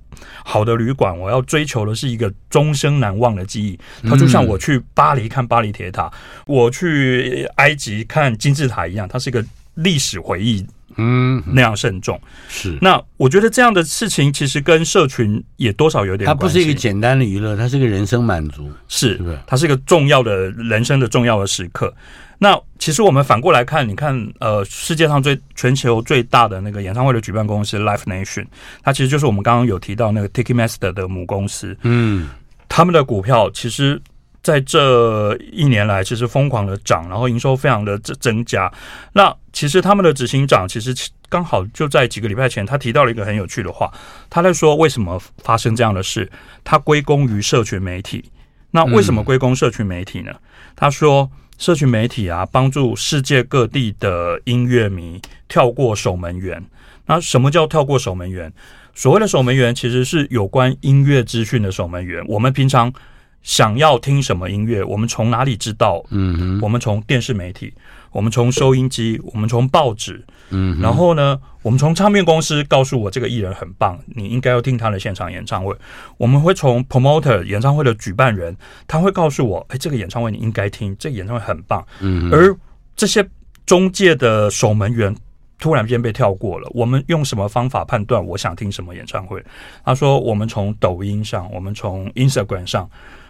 [0.44, 3.80] 好的旅馆，我要追求的是一个终生难忘的记忆。
[4.08, 6.12] 它就像我去巴黎看巴黎铁塔，
[6.46, 10.66] 我去埃及看金字塔一样，它是一个历史回忆。
[10.98, 12.78] 嗯，那样慎重是。
[12.82, 16.40] 那我觉得这样的事情其实跟社群也多少有点关系。
[16.40, 19.20] 它不是一个简单的娱乐，它是一个人生满足，是？
[19.48, 21.94] 它是一个重要的人生的重要的时刻。
[22.42, 28.46] 那其实我们反过来看，你看，呃，世界上最全球最大的那个演唱会的举办公司 Live Nation，
[28.82, 31.78] 它其实就是我们刚刚有提到那个 Ticketmaster 的母公司。
[31.82, 32.30] 嗯，
[32.70, 34.02] 他们的股票其实
[34.42, 38.72] 在这一年来其实疯狂的涨，然后营收非常的增增加。
[39.14, 40.94] 那其实他们的执行长其实
[41.28, 43.92] 刚好就在几个礼拜前，他提到了一个很有趣的话，
[44.30, 46.30] 他在说为什么发生这样的事，
[46.64, 48.32] 他归功于社群媒体。
[48.72, 50.32] 那为什么归功社群媒体呢？
[50.76, 56.64] 他说，社群媒体啊，帮助世界各地的音乐迷跳过守门员。
[57.08, 58.54] 那什么叫跳过守门员？
[58.94, 62.24] 所谓的守门员，其实是有关音乐资讯的守门员。
[62.28, 62.94] 我们平常
[63.42, 66.04] 想要听什么音乐，我们从哪里知道？
[66.10, 67.74] 嗯哼，我们从电视媒体。
[68.12, 75.76] 我们从收音机，我们从报纸，嗯，然后呢，我们从唱片公司告诉我这个艺人很棒，你应该要听他的现场演唱会。
[76.18, 81.86] 我们会从 promoter 演唱会的举办人，他会告诉我，哎，这个演唱会你应该听，这个演唱会很棒。
[82.00, 82.52] 嗯，而
[82.96, 83.24] 这些
[83.68, 85.16] 中介的守门员
[85.60, 89.40] 突然间被跳过了，我们用什么方法判断我想听什么演唱会？
[89.86, 92.90] 他说，我们从抖音上，我们从 Instagram 上。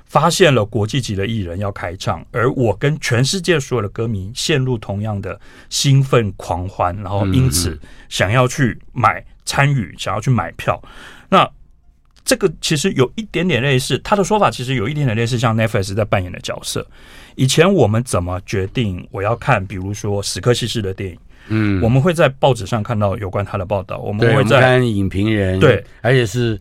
[0.09, 10.81] 发现了国际级的艺人要开唱，而我跟全世界所有的歌迷陷入同样的兴奋狂欢，然后因此想要去买参与，想要去买票。
[11.29, 11.47] 那
[12.25, 16.85] 这个其实有一点点类似，他的说法其实有一点点类似，像 Netflix 在扮演的角色。
[17.35, 21.19] 以前我们怎么决定我要看，比如说史克西斯的电影？
[21.49, 26.59] 嗯，我们会在报纸上看到有关他的报道，我们会在看影评人，对，而且是。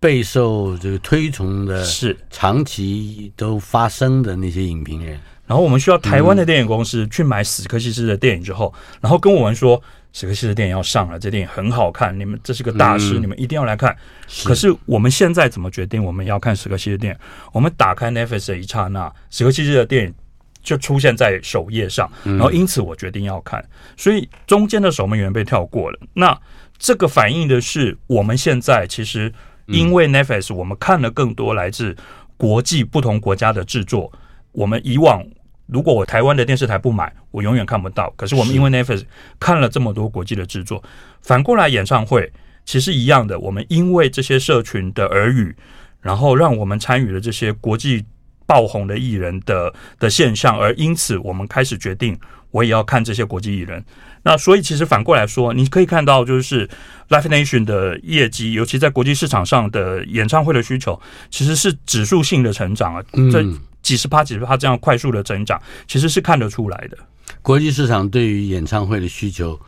[0.00, 5.18] 备受这个推崇的，是长期都发生的那些影评人。
[5.46, 9.82] 然后我们需要台湾的电影公司去买史克西斯的电影之后，然后跟我们说
[10.12, 13.96] 史克西斯的电影要上了，这电影很好看，你们这是个大师，你们一定要来看。
[14.44, 17.20] 可是我们现在怎么决定我们要看史克西斯的电影？
[17.52, 20.14] 我们打开 Netflix 的一刹那，史克西斯的电影
[20.62, 23.66] 就出现在首页上，然后因此我决定要看。
[23.96, 25.98] 所以中间的守门员被跳过了。
[26.12, 26.38] 那
[26.76, 29.32] 这个反映的是我们现在其实。
[29.68, 31.96] 因为 Netflix，我们看了更多来自
[32.36, 34.10] 国际不同国家的制作。
[34.52, 35.24] 我们以往
[35.66, 38.12] 如果我台湾的电视台不买，我永远看不到。
[38.16, 39.04] 可是我们因为 Netflix
[39.38, 40.82] 看了这么多国际的制作，
[41.22, 42.32] 反过来演唱会
[42.64, 43.38] 其实一样的。
[43.38, 45.54] 我们因为这些社群的耳语，
[46.00, 48.04] 然后让我们参与了这些国际
[48.46, 52.18] 爆红的艺人的的现象，而因此我们开始决定，
[52.50, 53.84] 我也要看这些国际艺人。
[54.22, 56.68] 那所以，其实反过来说，你可以看到，就是
[57.08, 63.44] Live Nation 的业绩，尤其在国际市场上的演唱会的需求，其实是指数性的成长啊，这
[63.80, 66.98] 几十趴、几十趴这样快速的增长，其实是看得出来的。
[67.42, 69.58] 国际市场对于演唱会的需求，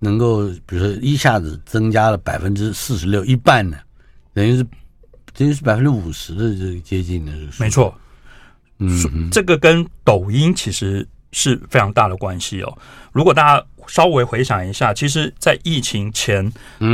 [0.00, 3.78] 能够比如说一下子增加了百分之四十六，一半呢，
[4.34, 4.66] 等于是
[5.32, 7.94] 等于是百分之五十的这个接近的，没错。
[8.78, 12.78] 嗯，这个跟抖音其实是非常大的关系哦。
[13.12, 16.50] 如果大家稍微回想一下，其实，在疫情前，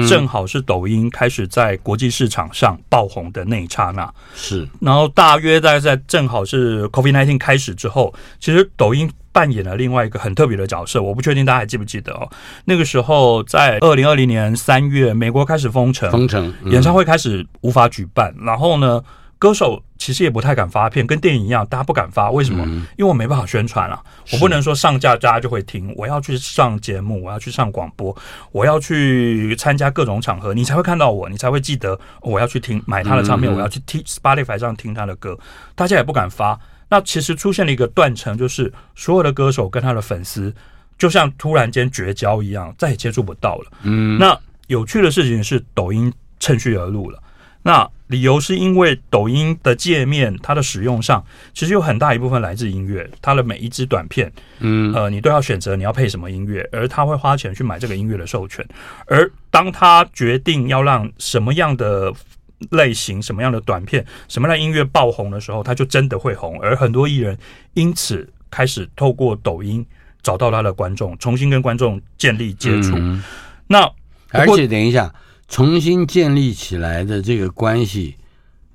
[0.09, 4.13] 正好是抖音开始在国际市场上爆红的那一刹那。
[4.35, 11.01] 是，然后大约大概在正好是 COVID-19 开始之后，其实抖音扮演了另外一个很特别的角色。
[11.01, 12.29] 我不确定大家还记不记得哦？
[12.65, 19.03] 那个时候，在二零二零年三月，美国开始封城，封城，演唱会开始无法举办，然后呢，
[19.43, 22.31] 歌手其实也不太敢发片，跟电影一样，大家不敢发。
[22.31, 22.65] 为什么？
[22.65, 25.93] 嗯、因为我没办法宣传了、啊，我不能说上架大家就会听。
[25.97, 28.17] 我要去上节目，我要去上广播，
[28.53, 35.37] 我要去参加各种场合，你才会看到我，你才会记得我要去听买他的唱片，嗯、我要去听 Spotify 上听他的歌。
[35.75, 36.57] 大家也不敢发。
[36.89, 40.55] 那其实出现了一个断层，就是所有的歌手跟他的粉丝
[40.97, 43.73] 就像突然间绝交一样，再也接触不到了。
[43.83, 47.21] 嗯，那有趣的事情是，抖音趁虚而入了。
[47.63, 58.67] 那理由是因为抖音的界面，它的使用上其实有很大一部分来自音乐，它的每一支短片，嗯，呃，你都要选择你要配什么音乐，而他会花钱去买这个音乐的授权。
[59.07, 62.13] 而当他决定要让什么样的
[62.71, 66.61] 类型、什么样的短片、什么样的音乐爆红的时候，他就真的会红。
[66.61, 67.39] 而很多艺人
[67.75, 69.87] 因此开始透过抖音
[70.21, 72.95] 找到他的观众，重新跟观众建立接触。
[72.97, 73.23] 嗯、
[73.69, 73.91] 那
[74.33, 75.13] 而且等一下。
[75.53, 78.17] 重新建立起来的这个关系，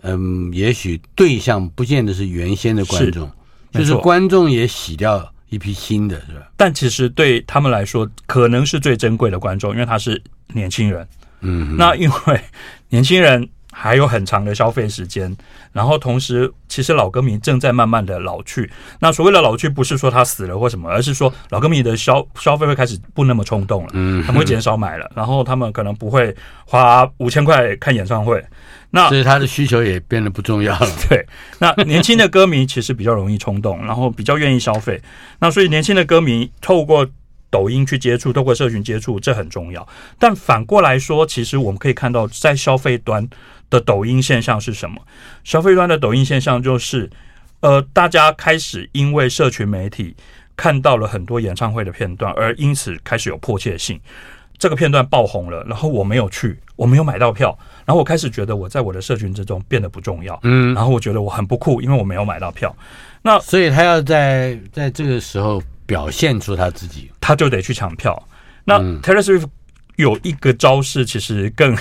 [0.03, 3.29] 嗯，也许对象不见得是原先的观众，
[3.73, 6.51] 是就是观众也洗掉一批新的，是吧？
[6.55, 10.21] 但其实对他们来说，可能是最珍贵的观众，因为他是
[10.53, 11.05] 年轻人。
[11.41, 12.41] 嗯，那因为
[12.89, 13.49] 年轻人。
[13.79, 15.37] 还有很长的消费时间，
[15.71, 18.67] 然后同时，其实老歌迷正在慢慢的老去。
[18.99, 26.35] 那所谓的老去，不是说他死了或什么，而是说老歌迷的消消费会开始不那么冲动了，嗯，他们会减少买了，然后他们可能不会
[26.65, 28.43] 花五千块看演唱会。
[28.89, 30.89] 那所以他的需求也变得不重要了。
[31.07, 31.23] 对，
[31.59, 34.99] 那年轻的歌迷其实比较容易冲动，然后比较愿意消费。
[35.39, 37.07] 那所以年轻的歌迷透过。
[37.49, 39.87] 抖音去接触，透过社群接触，这很重要。
[40.19, 43.25] 但反过来说，其实我们可以看到，在消费端
[43.69, 45.01] 的抖音现象是什么？
[45.43, 47.09] 消费端的抖音现象就是，
[47.59, 50.15] 呃，大家开始因为社群媒体
[50.55, 53.99] 看到了很多演唱会的片段，而因此开始有迫切性。
[54.59, 62.75] 这个片段爆红了，然后我没有去，我没有买到票，然后我开始觉得我在我的社群之中变得不重要，嗯，然后我觉得我很不酷，因为我没有买到票。
[63.21, 68.27] 那所以他要在在这个时候表现出他自己，他就得去抢票。
[68.63, 69.45] 那 Taylor Swift
[69.95, 71.77] 有一个招式，其实更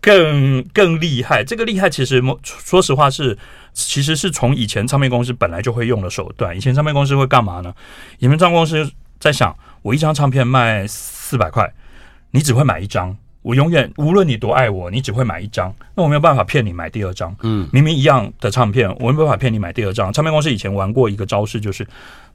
[0.00, 1.42] 更更厉害。
[1.44, 3.36] 这个厉害，其实说实话是，
[3.72, 6.56] 其实是从以前唱片公司本来就会用的手段。
[6.56, 7.74] 以前唱片公司会干嘛呢？
[8.18, 11.72] 以前唱片公司在想，我一张唱片卖四百块。
[12.30, 15.74] 你只会买一张，我永远无论你多爱我，你只会买一张。
[15.94, 17.34] 那我没有办法骗你买第二张。
[17.42, 20.12] 嗯，明明一样的唱片，我没有办法骗你买第二张。
[20.12, 21.86] 唱片公司以前玩过一个招式，就是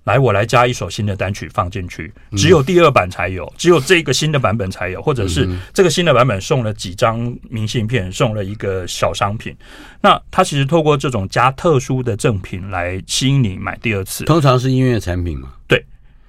[0.04, 9.56] 来我来加一首新的单曲放进去，只有第二版才有，只有这个新的版本才有，或者是这个新的版本送了几张明信片，送了一个小商品。
[10.02, 14.26] 那他其实透过这种加特殊的赠品来吸引你买第二次。
[14.26, 15.54] 通常是音乐产品嘛？
[15.68, 15.84] 对。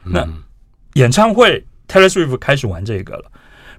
[0.04, 0.24] 那
[0.92, 3.24] 演唱会 Taylor Swift 开始玩这个了。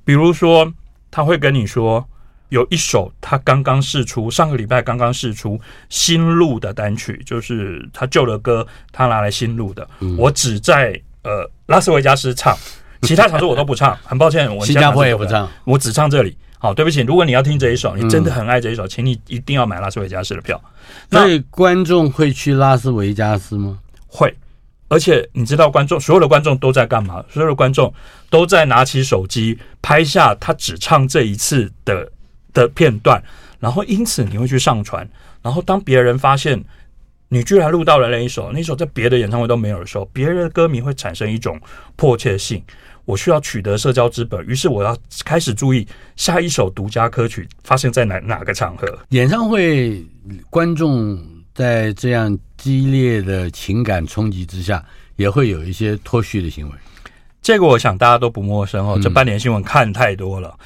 [0.04, 0.72] 比如说，
[1.10, 2.06] 他会跟你说，
[2.50, 9.88] 有一首他刚刚试出，上个礼拜刚刚试出新录的单曲，就是他旧的歌，他拿来新录的。
[10.00, 12.56] 嗯、我只在呃拉斯维加斯唱，
[13.02, 13.98] 其他场所我都不唱。
[14.04, 16.38] 很抱歉，我新加坡也不唱，我只唱这里。
[16.58, 20.60] 好，对不起，如果你要听这一首，你真的很爱这一首，请你一定要买拉斯维加斯的票。
[21.12, 23.80] 所以观众会去拉斯维加斯吗？
[24.08, 24.36] 会。
[24.88, 27.24] 而且你知道，观众所有的观众都在干嘛？
[27.30, 27.92] 所有的观众
[28.30, 32.10] 都在拿起手机拍下他只唱这一次的
[32.56, 33.24] 的片段，
[33.60, 35.08] 然后因此你会去上传。
[35.44, 36.60] 然后当别人发现
[37.30, 41.62] 你居然录到了那一首，那一首在别的演唱会都没有的时候，别人的歌迷会产生一种
[41.96, 42.64] 迫切性，
[43.06, 48.88] 我需要取得社交资本，于是我要开始注意下一首独家歌曲发生在哪哪个场合。
[49.10, 50.04] 演唱会
[50.50, 52.36] 观众在这样。
[52.58, 54.84] 激烈的情感冲击之下，
[55.18, 56.74] 也会有一些脱序的行为。
[57.40, 58.98] 这个我想大家都不陌生哦。
[59.00, 60.58] 这半年新闻看太多了，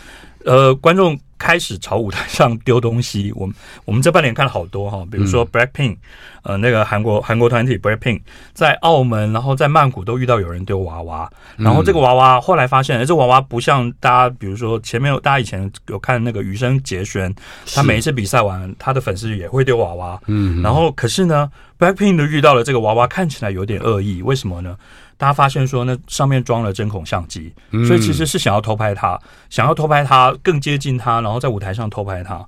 [0.45, 3.34] 嗯、呃，观众开始朝舞台上丢东西。
[3.36, 5.97] 我们我们这半年看了好多哈，比如说 Blackpink，
[6.43, 8.21] 呃，那个韩国韩国团体 Blackpink
[8.54, 11.28] 在澳门，然后在曼谷都遇到有人丢娃娃。
[11.58, 17.34] 然后这个娃娃后来发现，这娃娃不像大家，比如说前面有大家以前有看那个余生结弦，
[17.73, 20.21] 他每一次比赛完，他的粉丝也会丢娃娃。
[20.28, 21.49] 嗯，然后可是呢。
[21.80, 24.75] Blackpink 都遇到了这个娃娃，看起来有点恶意，为什么呢？
[25.19, 27.53] 大家发现说，那上面装了针孔相机，
[27.86, 32.43] 所以其实是想要偷拍他，想要偷拍他，更接近他，然后在舞台上偷拍他。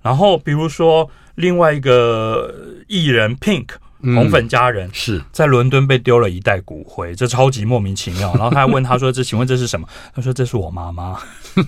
[0.00, 2.50] 然后比如说另外一个
[2.88, 3.66] 艺人 Pink
[4.00, 8.32] 红粉佳人是在伦敦被丢了一袋骨灰，这超级莫名其妙。
[8.34, 11.18] 然后他还问他说：“这请问这是什么？”他说：“这是我妈妈。”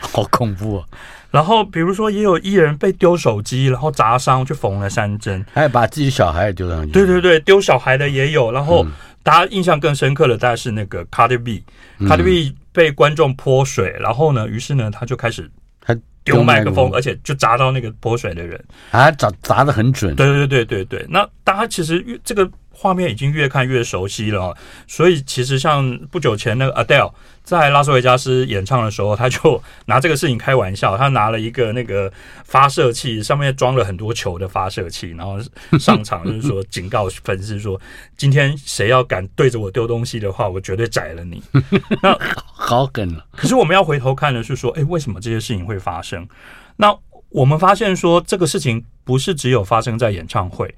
[0.00, 0.86] 好恐怖啊！
[1.32, 6.92] 然后，比如说，也有艺人被丢手机，然后砸伤，去缝了三针，还有把自己小孩也丢上去。
[6.92, 8.52] 对对对，丢小孩的也有。
[8.52, 8.86] 然后，
[9.22, 20.14] 大家印象更深刻的，大概是那个 Cardi B，Cardi B 被观众泼水，然后呢，于是呢，他就开始他丢麦克风，而且就砸到那个泼水的人，啊，砸砸的很准。
[20.16, 22.50] 对对对对对，那大家其实这个。
[22.82, 24.52] 画面已经越看越熟悉了，
[24.88, 27.12] 所以其实像不久前那个 Adele
[27.44, 32.12] 在拉斯维加斯演唱的时候，他就拿这个事情开玩笑，他拿了一个那个
[32.44, 35.38] 发射器，上面装了很多球的发射器，然后
[35.78, 37.80] 上场就是说警告粉丝说，
[38.16, 41.40] 今天谁要敢对着我丢东西的话，我绝对宰了你。
[42.02, 43.24] 那好梗了。
[43.36, 46.28] 可是我们要回头看的是说，哎，为什么这些事情会发生？
[46.76, 46.92] 那
[47.28, 50.74] 我们发现说，这个事情不是只有发生在演唱会、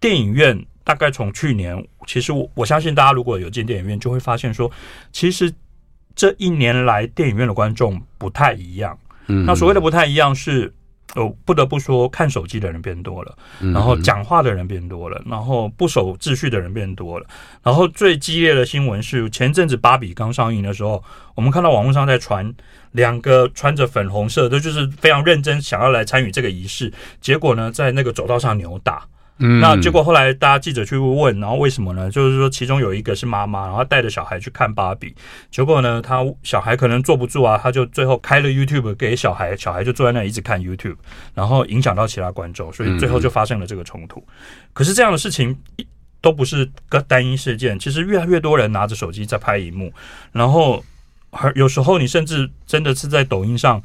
[0.00, 0.64] 电影院。
[0.84, 4.70] 大概从去年，其实我我相信大家如果有进电影院，就会发现说，
[5.10, 5.52] 其实
[6.14, 8.96] 这一年来电影院的观众不太一样。
[9.26, 10.70] 嗯，那所谓的不太一样是，
[11.14, 13.34] 哦，不得不说，看手机的人变多了，
[13.72, 17.26] 然后讲话的人变多了，然后不守秩序的人变多了。
[17.62, 21.02] 然后最激烈的新闻是，前阵子芭比刚上映的时候，
[21.34, 22.54] 我们看到网络上在传
[22.92, 26.92] 两个穿着粉红色的，就是非常认真想要来参与这个仪式，
[27.22, 29.06] 结果呢，在那个走道上扭打。
[29.38, 32.08] 嗯，那结果后来大家记者去问，然后为什么呢？
[32.08, 35.12] 就是说其中有一个是妈妈，然后带着小孩去看芭比，
[35.50, 40.94] 结果呢，他小孩可能坐不住啊，他就最后开了 YouTube 给小孩，小孩就坐在那一直看 YouTube，
[41.34, 44.24] 然后影响到其他观众，所以最后就发生了这个冲突。
[44.72, 45.56] 可是这样的事情
[46.20, 49.92] 都不是个单一事件，其实越来越多人拿着手机在拍荧幕，
[50.30, 50.84] 然后
[51.56, 53.82] 有时候你甚至真的是在抖音上。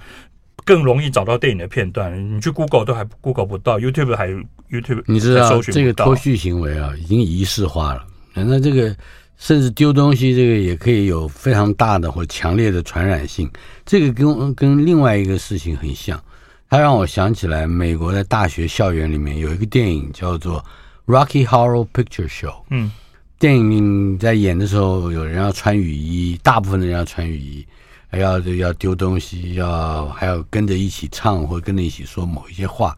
[0.66, 4.30] 更容易找到电影的片段，你去 Google 都还 Google 不到，YouTube 还
[4.70, 8.06] YouTube 你知道这个脱序行为啊，已经仪式化了。
[8.34, 8.96] 那这个
[9.38, 13.50] 甚至丢东西，这个也可以有非常大的或强烈的传染性。
[13.86, 16.22] 这个跟跟另外一个事情很像，
[16.70, 20.64] 它让我想起来美国的大学校园里面有一个电影叫做
[21.14, 22.48] 《Rocky Horror Picture Show》。
[22.70, 22.92] 嗯，
[23.40, 32.98] 电影在演的时候，有人要穿雨衣，大部分的人要穿雨衣，还还要要丢东西，要还要跟着一起唱或跟着一起说某一些话。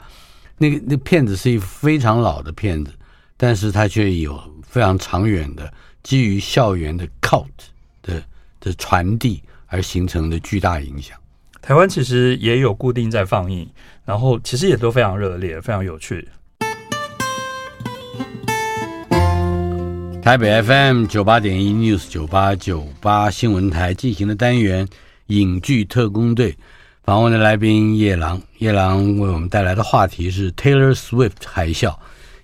[0.57, 2.91] 那个那片子是一非常老的片子，
[3.35, 7.47] 但是它却有非常长远的基于校园的 cult
[8.01, 8.23] 的
[8.59, 11.17] 的传递而形成的巨大影响。
[11.61, 13.69] 台湾其实也有固定在放映，
[14.05, 16.27] 然后其实也都非常热烈，非常有趣。
[20.21, 24.87] 台北 FM 九八点一 News 九八九八新闻台进行的单元
[25.27, 26.55] 影剧特工队
[27.03, 31.95] 访问的来宾叶郎，叶郎为我们带来的话题是 Taylor Swift 海啸，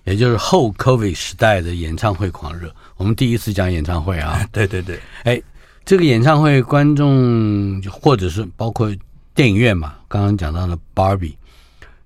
[0.02, 2.74] 也就是后 COVID 时代的演唱会狂热。
[2.96, 5.40] 我们第一次讲演唱会啊， 对对对，哎，
[5.84, 8.92] 这个演唱会观众或者是包括。
[9.34, 11.34] 电影院嘛，刚刚讲到了 Barbie，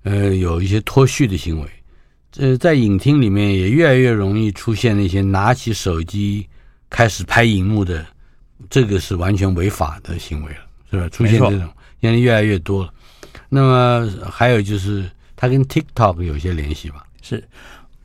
[0.03, 1.67] 呃，有一些脱序的行为。
[2.33, 6.45] 这在影厅里面也越来越容易出现那些拿起手机
[6.89, 8.03] 开始拍荧幕的，
[8.71, 10.59] 这个是完全违法的行为了，
[10.89, 11.07] 是吧？
[11.09, 11.69] 出现这种
[12.01, 12.91] 现在越来越多了。
[13.49, 17.05] 那么还有就是，它跟 TikTok 有些联系吧？
[17.21, 17.43] 是。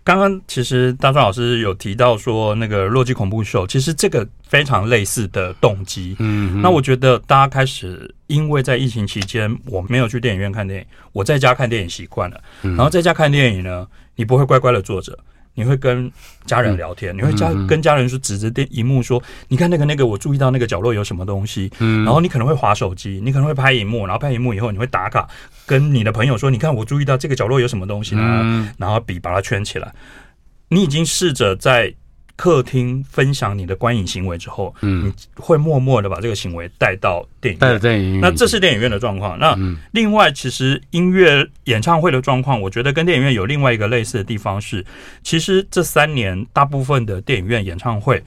[0.05, 6.17] 刚刚其实大壮老师有提到说，那个《洛基恐怖秀》其实这个非常类似的动机。
[6.19, 12.41] 嗯，那我觉得大家开始因为在疫情期间我没有去电影院看电影，我在家看电影习惯了。
[12.63, 13.87] 然后在家看电影呢，
[14.19, 15.19] 你不会乖乖的坐着。
[15.55, 16.13] 你会跟
[16.47, 21.69] 家人聊天，你会家跟家人说，指着电荧幕说，你看那个那个，我注意到那个角落有什么东西。
[21.79, 25.29] 然后你可能会划手机，你可能会拍荧幕，然后拍荧幕以后，你会打卡，
[25.67, 29.93] 跟你的朋友说，你看我注意到这个角落有什么东西，然后然后笔把它圈起来。
[30.69, 31.95] 你已经试着在。
[32.39, 37.81] 客厅分享你的观影行为之后，嗯，你会默默的把这个行为带到电影院。
[37.81, 39.37] 电影院，那这是电影院的状况。
[39.41, 39.59] 那
[39.91, 44.87] 另外，其实音乐演唱会的状况，我觉得跟电影院有另外一个类似的地方是，
[45.25, 48.23] 其实这三年大部分的电影院演唱会，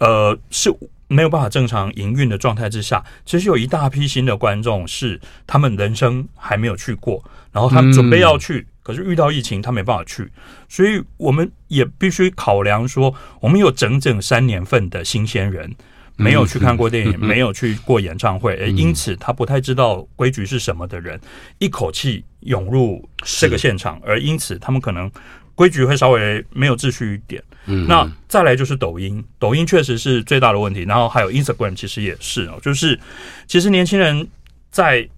[0.00, 0.70] 呃，是
[1.08, 8.66] 没有办法正常营运的状态之下，其实有一大批新的观众是他们人生还没有去过，然后他们准备要去。
[8.84, 10.30] 可是遇到疫情，他没办法去，
[10.68, 15.74] 所以我们也必须考量说，我们有整整三年份的新鲜人
[16.16, 21.18] 没有去看过电影，没有去过演唱会，而因此他不太知道规矩是什么的人，
[21.58, 23.08] 一口气涌入
[23.40, 25.10] 这个现场，而因此他们可能
[25.54, 27.42] 规矩会稍微没有秩序一点。
[27.88, 33.00] 那再来就是抖音，抖音确实是最大的问题，然后还有 Instagram，其实也是哦，就是
[33.46, 34.28] 其实年轻人
[34.70, 35.08] 在。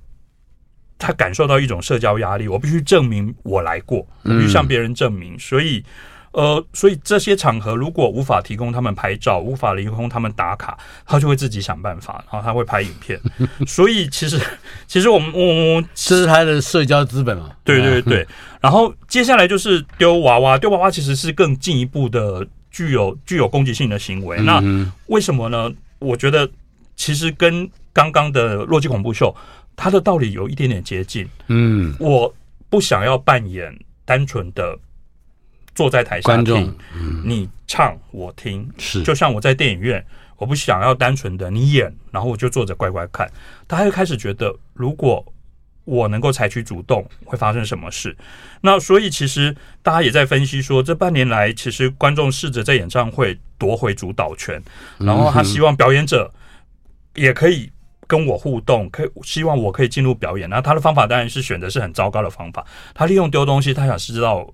[0.98, 5.38] 他感受到一种社交压力，我必须证明我来过，我必须向别人证明。
[5.38, 5.84] 所以，
[6.32, 13.20] 呃，所以这些场合如果无法提供他们拍照，无法提供他们打卡，他就会自己想办法，然后他会拍影片。
[13.66, 14.40] 所以，其实，
[14.86, 17.50] 其实我们，我我这是他的社交资本嘛？
[17.62, 18.26] 对对对。
[18.60, 24.40] 然后接下来就是丢娃娃，丢娃娃其实是更进一步的具有具有攻击性的行为。
[24.40, 24.62] 那
[25.08, 25.70] 为什么呢？
[25.98, 26.48] 我觉得
[26.96, 29.34] 其实跟刚刚的洛基恐怖秀。
[29.76, 32.34] 他的道理有一点点接近，嗯，我
[32.70, 34.76] 不想要扮演单纯的
[35.74, 36.74] 坐在台下听，
[37.22, 40.04] 你唱我听，是就像我在电影院，
[40.38, 43.30] 我不想要单纯的你演，然后我就坐着乖乖看。
[43.68, 45.24] 他会开始觉得，如果
[45.84, 48.16] 我能够采取主动，会发生什么事？
[48.62, 54.60] 那所以其实大家也在分析说，这半年来，其实观众试着在演唱会夺回主导权，
[54.98, 56.32] 然后他希望表演者
[57.14, 57.70] 也可以。
[58.06, 60.48] 跟我互动，可以希望我可以进入表演。
[60.48, 62.64] 那他的方法当然是选择是很糟糕的方法。
[62.94, 64.48] 他利用丢东西，他想知道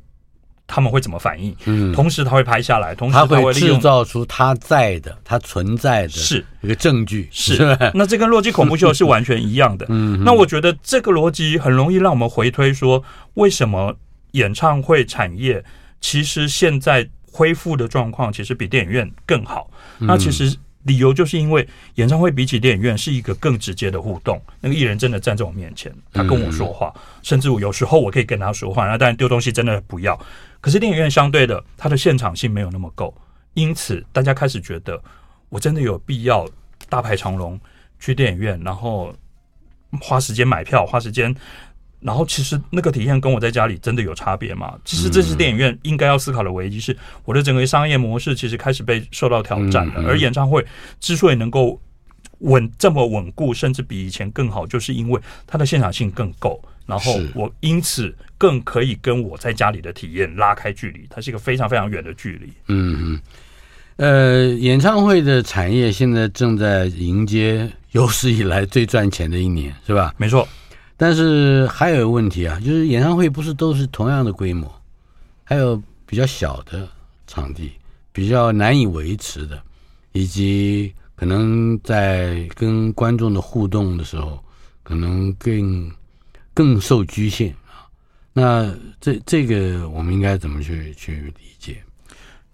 [0.67, 1.55] 他们会怎么反应。
[1.67, 7.29] 嗯，同时他会拍下来，同时他会制造出他在的、他存在的是一个证据。
[7.31, 9.85] 是，是那这跟逻辑恐怖秀是完全一样的。
[9.91, 13.95] 嗯，那我觉得这个逻辑很容易让我们回推说，为什么
[14.33, 15.63] 演唱会产业
[16.01, 19.71] 其实现在恢复的状况其实比电影院更好？
[19.99, 20.57] 那其实。
[20.85, 30.19] 理由就是因为演唱会比起电影院是一个更直接的互动，那个艺人真的站在我面前，他跟我说话，甚至我有时候我可以跟他说话，那当然丢东西真的不要。
[30.61, 33.15] 可是电影院相对的，它的现场性没有那么够，
[33.55, 35.01] 因此大家开始觉得，
[35.49, 36.49] 我真的有必要
[36.89, 37.59] 大排长龙
[37.99, 39.15] 去电影院，然后
[40.01, 41.35] 花时间买票，花时间。
[42.03, 44.77] 然后其实那个体验跟我在家里真的有差别吗？
[44.85, 50.03] 其实这是电影院应该要思考的危机，是我的整个商业模式其实开始被受到挑战了。
[50.07, 50.67] 而演唱会
[50.99, 51.81] 之所以能够
[52.41, 56.61] 稳这么稳固，甚至比以前更好，就是因为它的现场性更够。
[56.85, 62.53] 然后我因此更可以跟我在家里的体验拉开距离，它是一个非常非常远的距离。
[62.67, 63.21] 嗯嗯，
[63.97, 70.13] 呃，演唱会的产业现在正在迎接有史以来最赚钱的一年，是吧？
[70.19, 70.47] 没错。
[71.03, 74.73] 但是还有一个问题啊，就是演唱会不是都是同样的规模，
[75.43, 76.89] 还有比较小的
[77.27, 77.73] 场地，
[78.13, 79.61] 比较难以维持的，
[80.13, 84.39] 以及可能在跟观众的互动的时候，
[84.85, 85.91] 可能更
[86.55, 87.91] 更受局限啊。
[88.33, 91.83] 那这这个我们应该怎么去去理解？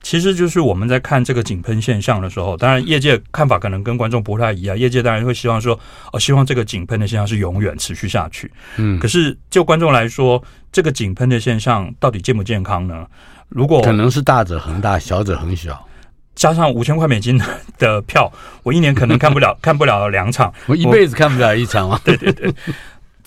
[0.01, 4.79] 其实就是我们在看这个井喷现象的时候，当然业界看法可能跟观众不太一样。
[4.79, 5.79] 业界当然会希望说，
[6.13, 8.51] 哦，希望这个井喷的现象是永远持续下去。
[8.77, 10.43] 嗯，可是就观众来说，
[10.73, 13.07] 这个井喷的现象到底健不健康呢？
[13.49, 15.87] 如果可能是大者恒大，小者恒小，
[16.35, 17.41] 加上五千块美金
[17.79, 18.33] 的票，
[18.63, 22.01] 我一年可能看不了 看不了两场，我一辈子看不了一场啊。
[22.05, 22.55] 对对对。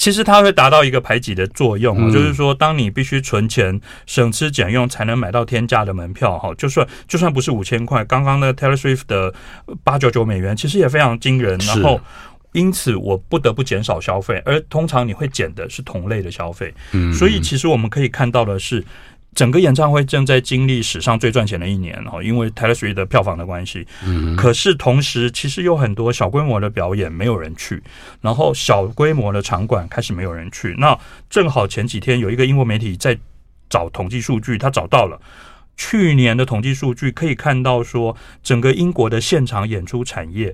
[0.02, 9.32] 其实它会达到一个排挤的作用，嗯，就是说，当你必须存钱、省吃俭用才能买到天价的门票，哈，就算就算不是五千块，刚刚的 Taylor Swift 的
[9.84, 11.56] 八九九美元，其实也非常惊人。
[11.68, 12.02] 然后，
[12.54, 16.74] 因此我不得不减少消费，而通常你会减的是同类的消费。
[16.94, 18.84] 嗯，所以其实我们可以看到的是。
[19.34, 23.88] 整个演唱会正在经历史上最赚钱的一年哦，因为 Taylor Swift 的票房的关系。
[24.06, 27.82] 嗯，可是同时，其实有很多小规模的表演没有人去，
[28.20, 30.76] 然后小规模的场馆开始没有人去。
[30.78, 30.98] 那
[31.30, 33.18] 正好前几天有一个英国媒体在
[33.70, 35.20] 找统计数据，他找到了
[35.78, 40.54] 去年的统计数据，可以看到说，整个英国的现场演出产业，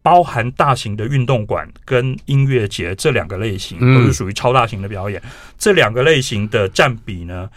[0.00, 5.22] 包含大型的运动馆跟音乐节这两个类型，都是属于超大型的表演。
[5.58, 7.50] 这两个类型的占比呢？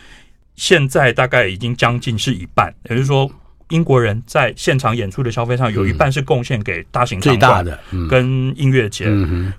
[0.62, 3.28] 现在大概已经将近是一半，也就是说，
[3.70, 7.66] 英国人在现场演出的消费上有一半是贡献给大型场馆
[8.07, 9.07] 跟音乐节。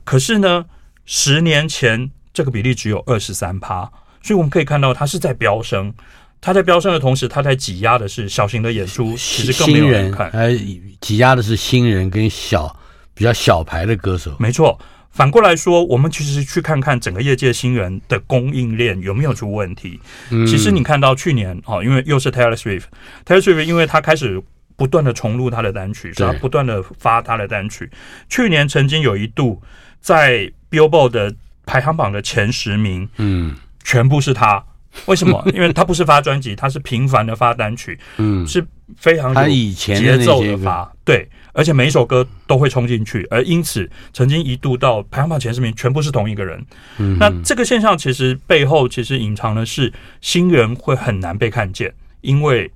[0.05, 0.64] 可是呢，
[1.05, 3.80] 十年前这个比例只有二十三趴，
[4.22, 5.92] 所以我们可以看到它是在飙升。
[6.40, 10.30] 它在飙升的同时，它在挤压的是小型的演出，其实更没有人看。
[10.30, 10.57] 还
[11.00, 12.78] 挤压的是新人跟小
[13.12, 14.36] 比较小牌的歌手。
[14.38, 14.78] 没错。
[15.12, 20.00] 反过来说，我们其实去看看整个业界新人的供应链有没有出问题。
[20.46, 24.42] 其实你看到去年哦，因为又是 Taylor Swift，Taylor Swift 因为他开始
[24.74, 27.90] 不断的重录他的单曲，所以他不断的发他的单曲。
[28.28, 29.60] 去年曾经有一度
[30.00, 31.34] 在 Billboard 的
[31.66, 33.54] 排行榜的前十名，嗯，
[33.84, 34.64] 全部是他。
[35.06, 35.42] 为什么？
[35.54, 41.28] 因为他不是发专辑，他是频繁的发单曲，嗯，是非常有节奏的发，对。
[41.53, 46.64] 而且每一首歌都会冲进去，而因此曾经一度到排行榜前十名，全部是同一个人。
[46.98, 52.70] 嗯，那这个现象其实背后其实隐藏的是新人会很难被看见，因为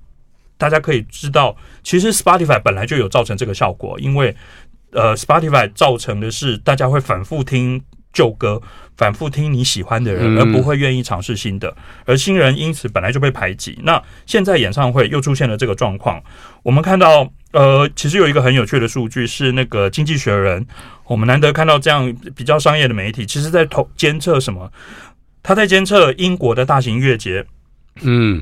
[0.57, 4.35] 大家可以知道，其实 Spotify 本来就有造成这个效果，因为
[4.91, 7.81] 呃，Spotify 造成的是大家会反复听。
[8.13, 8.61] 旧歌
[8.97, 13.77] 反复听你喜欢的人，而不会愿意尝试新的，而新人因此本来就被排挤。
[13.83, 16.21] 那现在演唱会又出现了这个状况，
[16.63, 20.63] 我们看到，呃，其实有一个很有趣的数据是那个《经济学人》，
[21.05, 24.71] 我们难得看到这样比较商业的媒体，其实在投监测什么？
[25.43, 27.45] 他在监测英国的大型音乐节，
[28.01, 28.41] 嗯，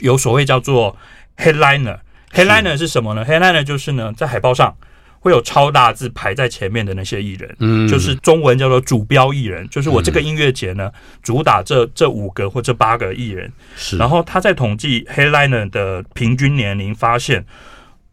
[0.00, 0.96] 有所谓叫做
[1.36, 4.76] headliner，headliner 是什么呢？headliner 就是呢，在海报上。
[5.22, 10.90] 会有超大字排在前面的那些艺人，嗯，就是中文叫做主标艺人，就是我这个音乐节呢，
[11.22, 13.50] 主打这这五个或这八个艺人。
[13.76, 17.46] 是，然后他在统计 headliner 的平均年龄，发现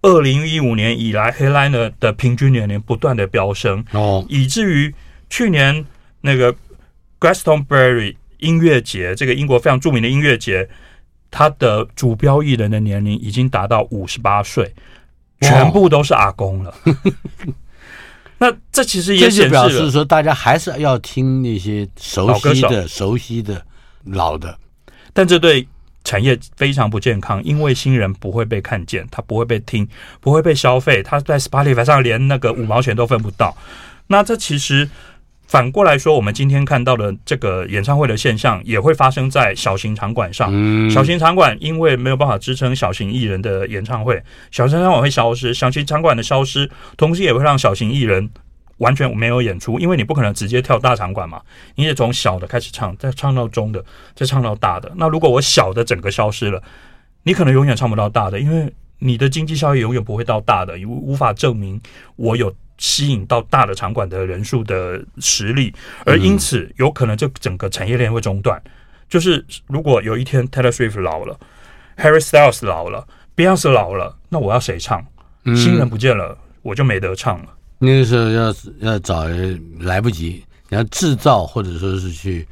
[0.03, 4.93] 二零一五年以来 headliner 的平均年龄不断的飙升，哦，以至于
[5.31, 5.83] 去年
[6.21, 6.55] 那个
[7.19, 10.69] Glastonbury 音乐节，这个英国非常著名的音乐节，
[11.31, 14.71] 他的主标艺人的年龄已经达到五十八岁。
[15.41, 16.73] 全部都是阿公了，
[18.37, 23.65] 那这其实也显示是说，大家还是要听那些熟悉的、熟悉的、
[24.05, 24.57] 老的，
[25.13, 25.67] 但这对
[26.03, 29.87] 产业非常不健康，因为新人不会被看见，他不会被听，
[30.19, 33.55] 不会被消费，他在 Spotify 上连那个五毛钱都分不到。
[34.07, 34.89] 那这其实。
[35.49, 40.47] 反过来说，我们今天看到的这个演唱会的现象，也会发生在小型场馆上。
[40.91, 44.21] 小型场馆因为没有办法支撑小型艺人的演唱会，
[44.51, 45.51] 小型场馆会消失。
[45.51, 48.29] 小型场馆的消失，同时也会让小型艺人
[48.77, 51.41] 完全没有演出，因为你不可能直接跳大场馆嘛，
[51.73, 53.83] 你得从小的开始唱，再唱到中的，
[54.13, 54.91] 再唱到大的。
[54.97, 56.61] 那如果我小的整个消失了，
[57.23, 61.81] 你可能永远唱不到大的，因为你的经济效益永远不会到大的，无无法证明
[62.17, 62.53] 我有。
[62.79, 65.71] 吸引到大的场馆的人数的实力，
[66.05, 68.59] 而因此有可能这整个产业链会中断。
[69.07, 71.39] 就是如果有一天 Taylor Swift 老了
[71.97, 75.05] ，Harry Styles 老了，Beyonce 老了，那我要谁唱？
[75.55, 77.49] 新人不见了，我就没得唱了。
[77.79, 82.47] 那个时候要要找人来不及，你要制造或者说是去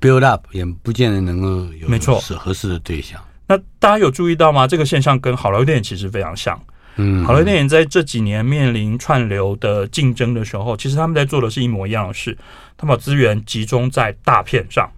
[0.00, 3.20] build up，也不见得能够有没错合适的对象。
[3.46, 4.66] 那大家有注意到吗？
[4.66, 6.60] 这个现象跟好莱坞电影其实非常像。
[6.96, 12.36] 嗯，好莱坞电影在这几年面临串流的竞争的时候，其实他们在做的是一模一样的事，
[12.76, 14.90] 他把资源集中在大片上，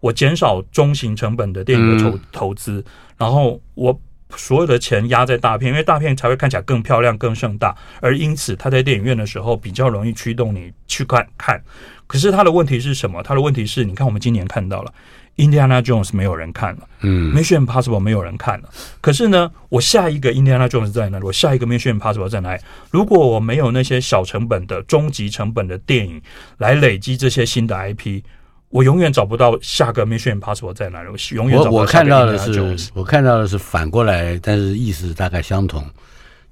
[0.00, 2.84] 我减少中型成本的电影的投投资，
[3.16, 4.00] 然后我。
[4.36, 11.60] 所有的钱压在大片，因为大片才会看起来更漂亮、更盛大，而因此他在电影院的时候比较容易驱动你去看看。
[12.06, 13.20] 可是他的问题是什么？
[13.24, 14.92] 他的问题是，你看我们今年看到了
[15.36, 18.68] 《Indiana Jones》没有人看了，嗯，《Mission Impossible》没有人看了。
[19.00, 21.24] 可是呢，我下一个《Indiana Jones》在哪里？
[21.24, 22.62] 我下一个《Mission Impossible》在哪里？
[22.90, 26.20] 如果我没有那些小成本的、终极成本的电影
[26.58, 28.22] 来累积这些新的 IP。
[28.68, 31.08] 我永远找不到下个 Mission Impossible 在哪里。
[31.08, 31.76] 我永远找不到。
[31.76, 35.84] 我我看到的是，我看到的是反过来，但是意思大概相同。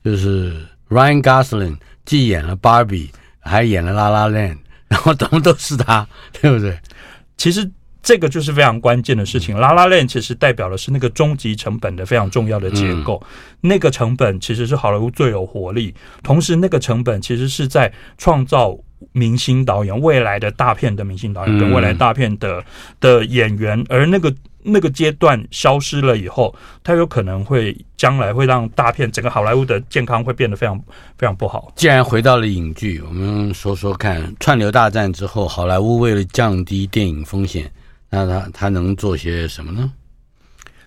[0.03, 4.59] 就是 Ryan Gosling 既演了 Barbie，还演了 La La Land，
[4.89, 6.09] 然后都都是他，
[6.41, 6.77] 对不对？
[7.37, 7.71] 其实
[8.09, 9.55] 这个就是非常关键的事情。
[9.55, 13.23] La La Land 其实代表的是那个终极成本的非常重要的结构。
[13.23, 13.29] 嗯、
[13.61, 18.79] 那个成本其实是好莱坞最有活力，同时那个成本其实是在创造。
[19.13, 22.65] 明星导演，未来的大片的明星导演跟未来大片的
[22.99, 24.35] 的演员，而那个
[24.65, 26.53] 那个阶段消失了以后，
[26.83, 30.77] 他有可能会将来会让大片整个好莱坞的健康会变得非常
[31.17, 31.73] 非常不好。
[31.77, 37.71] 既然回到了影剧，我们说说看，串流大战之后，好莱坞为了降低电影风险，
[38.11, 39.93] 那他他能做些什么呢？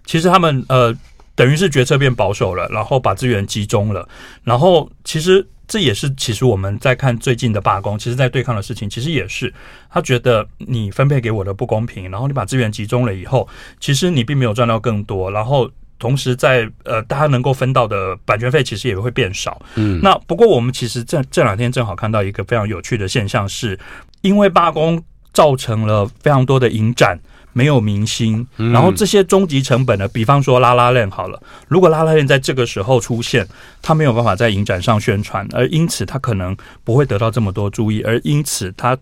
[0.06, 0.96] 其实他们呃，
[1.36, 4.08] 等于是决策变保守了，然后把资源集中了，
[4.44, 5.48] 然后其实。
[5.68, 9.54] 这也是其实我们在看最近的罢工，其实在对抗的事情，其实也是
[9.90, 13.48] 他觉得你分配给我的不公平，然后你把资源集中了以后，
[13.80, 19.62] 其实你并没有赚到更多，然后同时在呃大家能够分到的版权费其实也会变少。
[19.76, 23.80] 嗯，那不过我们其实这这两天正好看到一个非常有趣的现象是，
[24.20, 25.02] 因为罢工
[25.34, 27.20] 造成了非常多的影展。
[27.54, 30.08] 没有明星，然后这些终极成本呢？
[30.08, 33.46] 比方说《La La Land》好了，如果《La La Land》在这个时候出现，
[33.82, 36.56] 他没有办法在影展上宣传，而因此他可能
[36.86, 38.98] 不会得到这么多注意，而因此他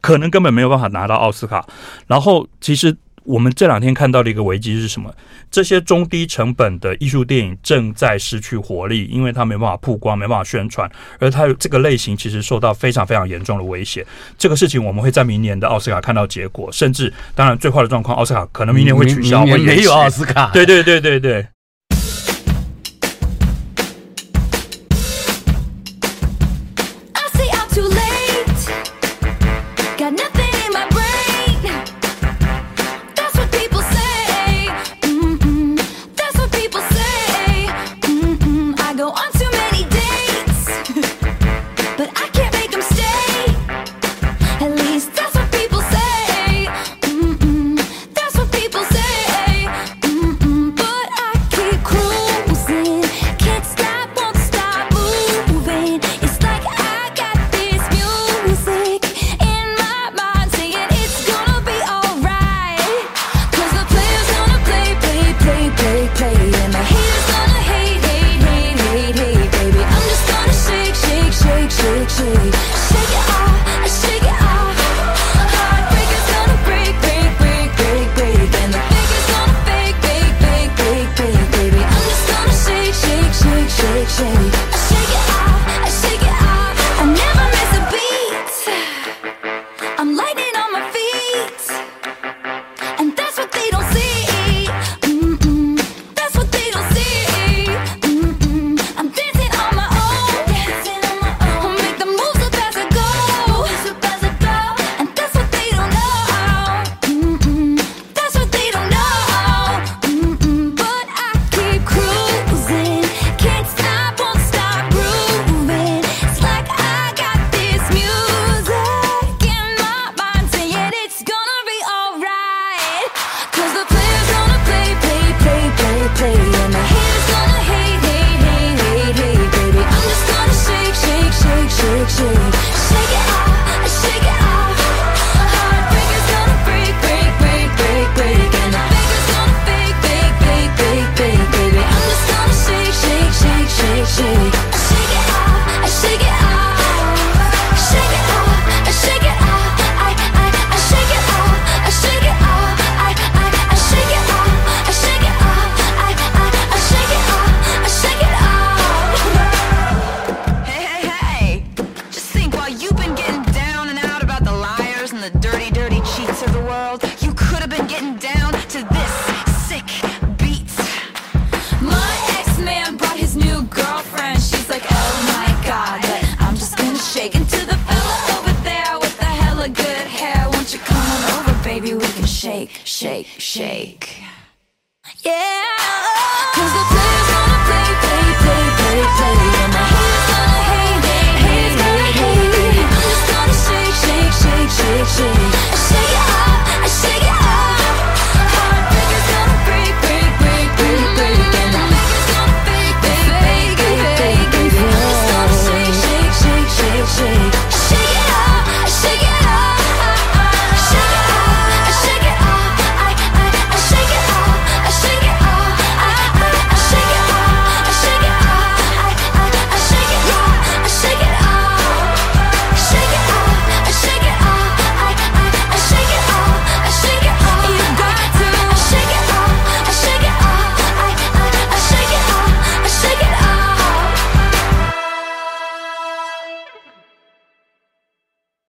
[0.00, 1.66] 可能根本没有办法拿到奥斯卡。
[2.06, 2.96] 然后其实。
[3.30, 5.14] 我们这两天看到的一个危机是什么？
[5.50, 14.04] 这些中低成本的艺术电影正在失去活力，因为它没办法曝光，没办法宣传，而它这个类型其实受到非常非常严重的威胁。
[14.36, 20.50] 这个事情我们会在明年的奥斯卡看到结果，甚至当然最坏的状况，奥斯卡可能明年会取消，明年没有奥斯卡。
[20.52, 21.46] 对对对对对。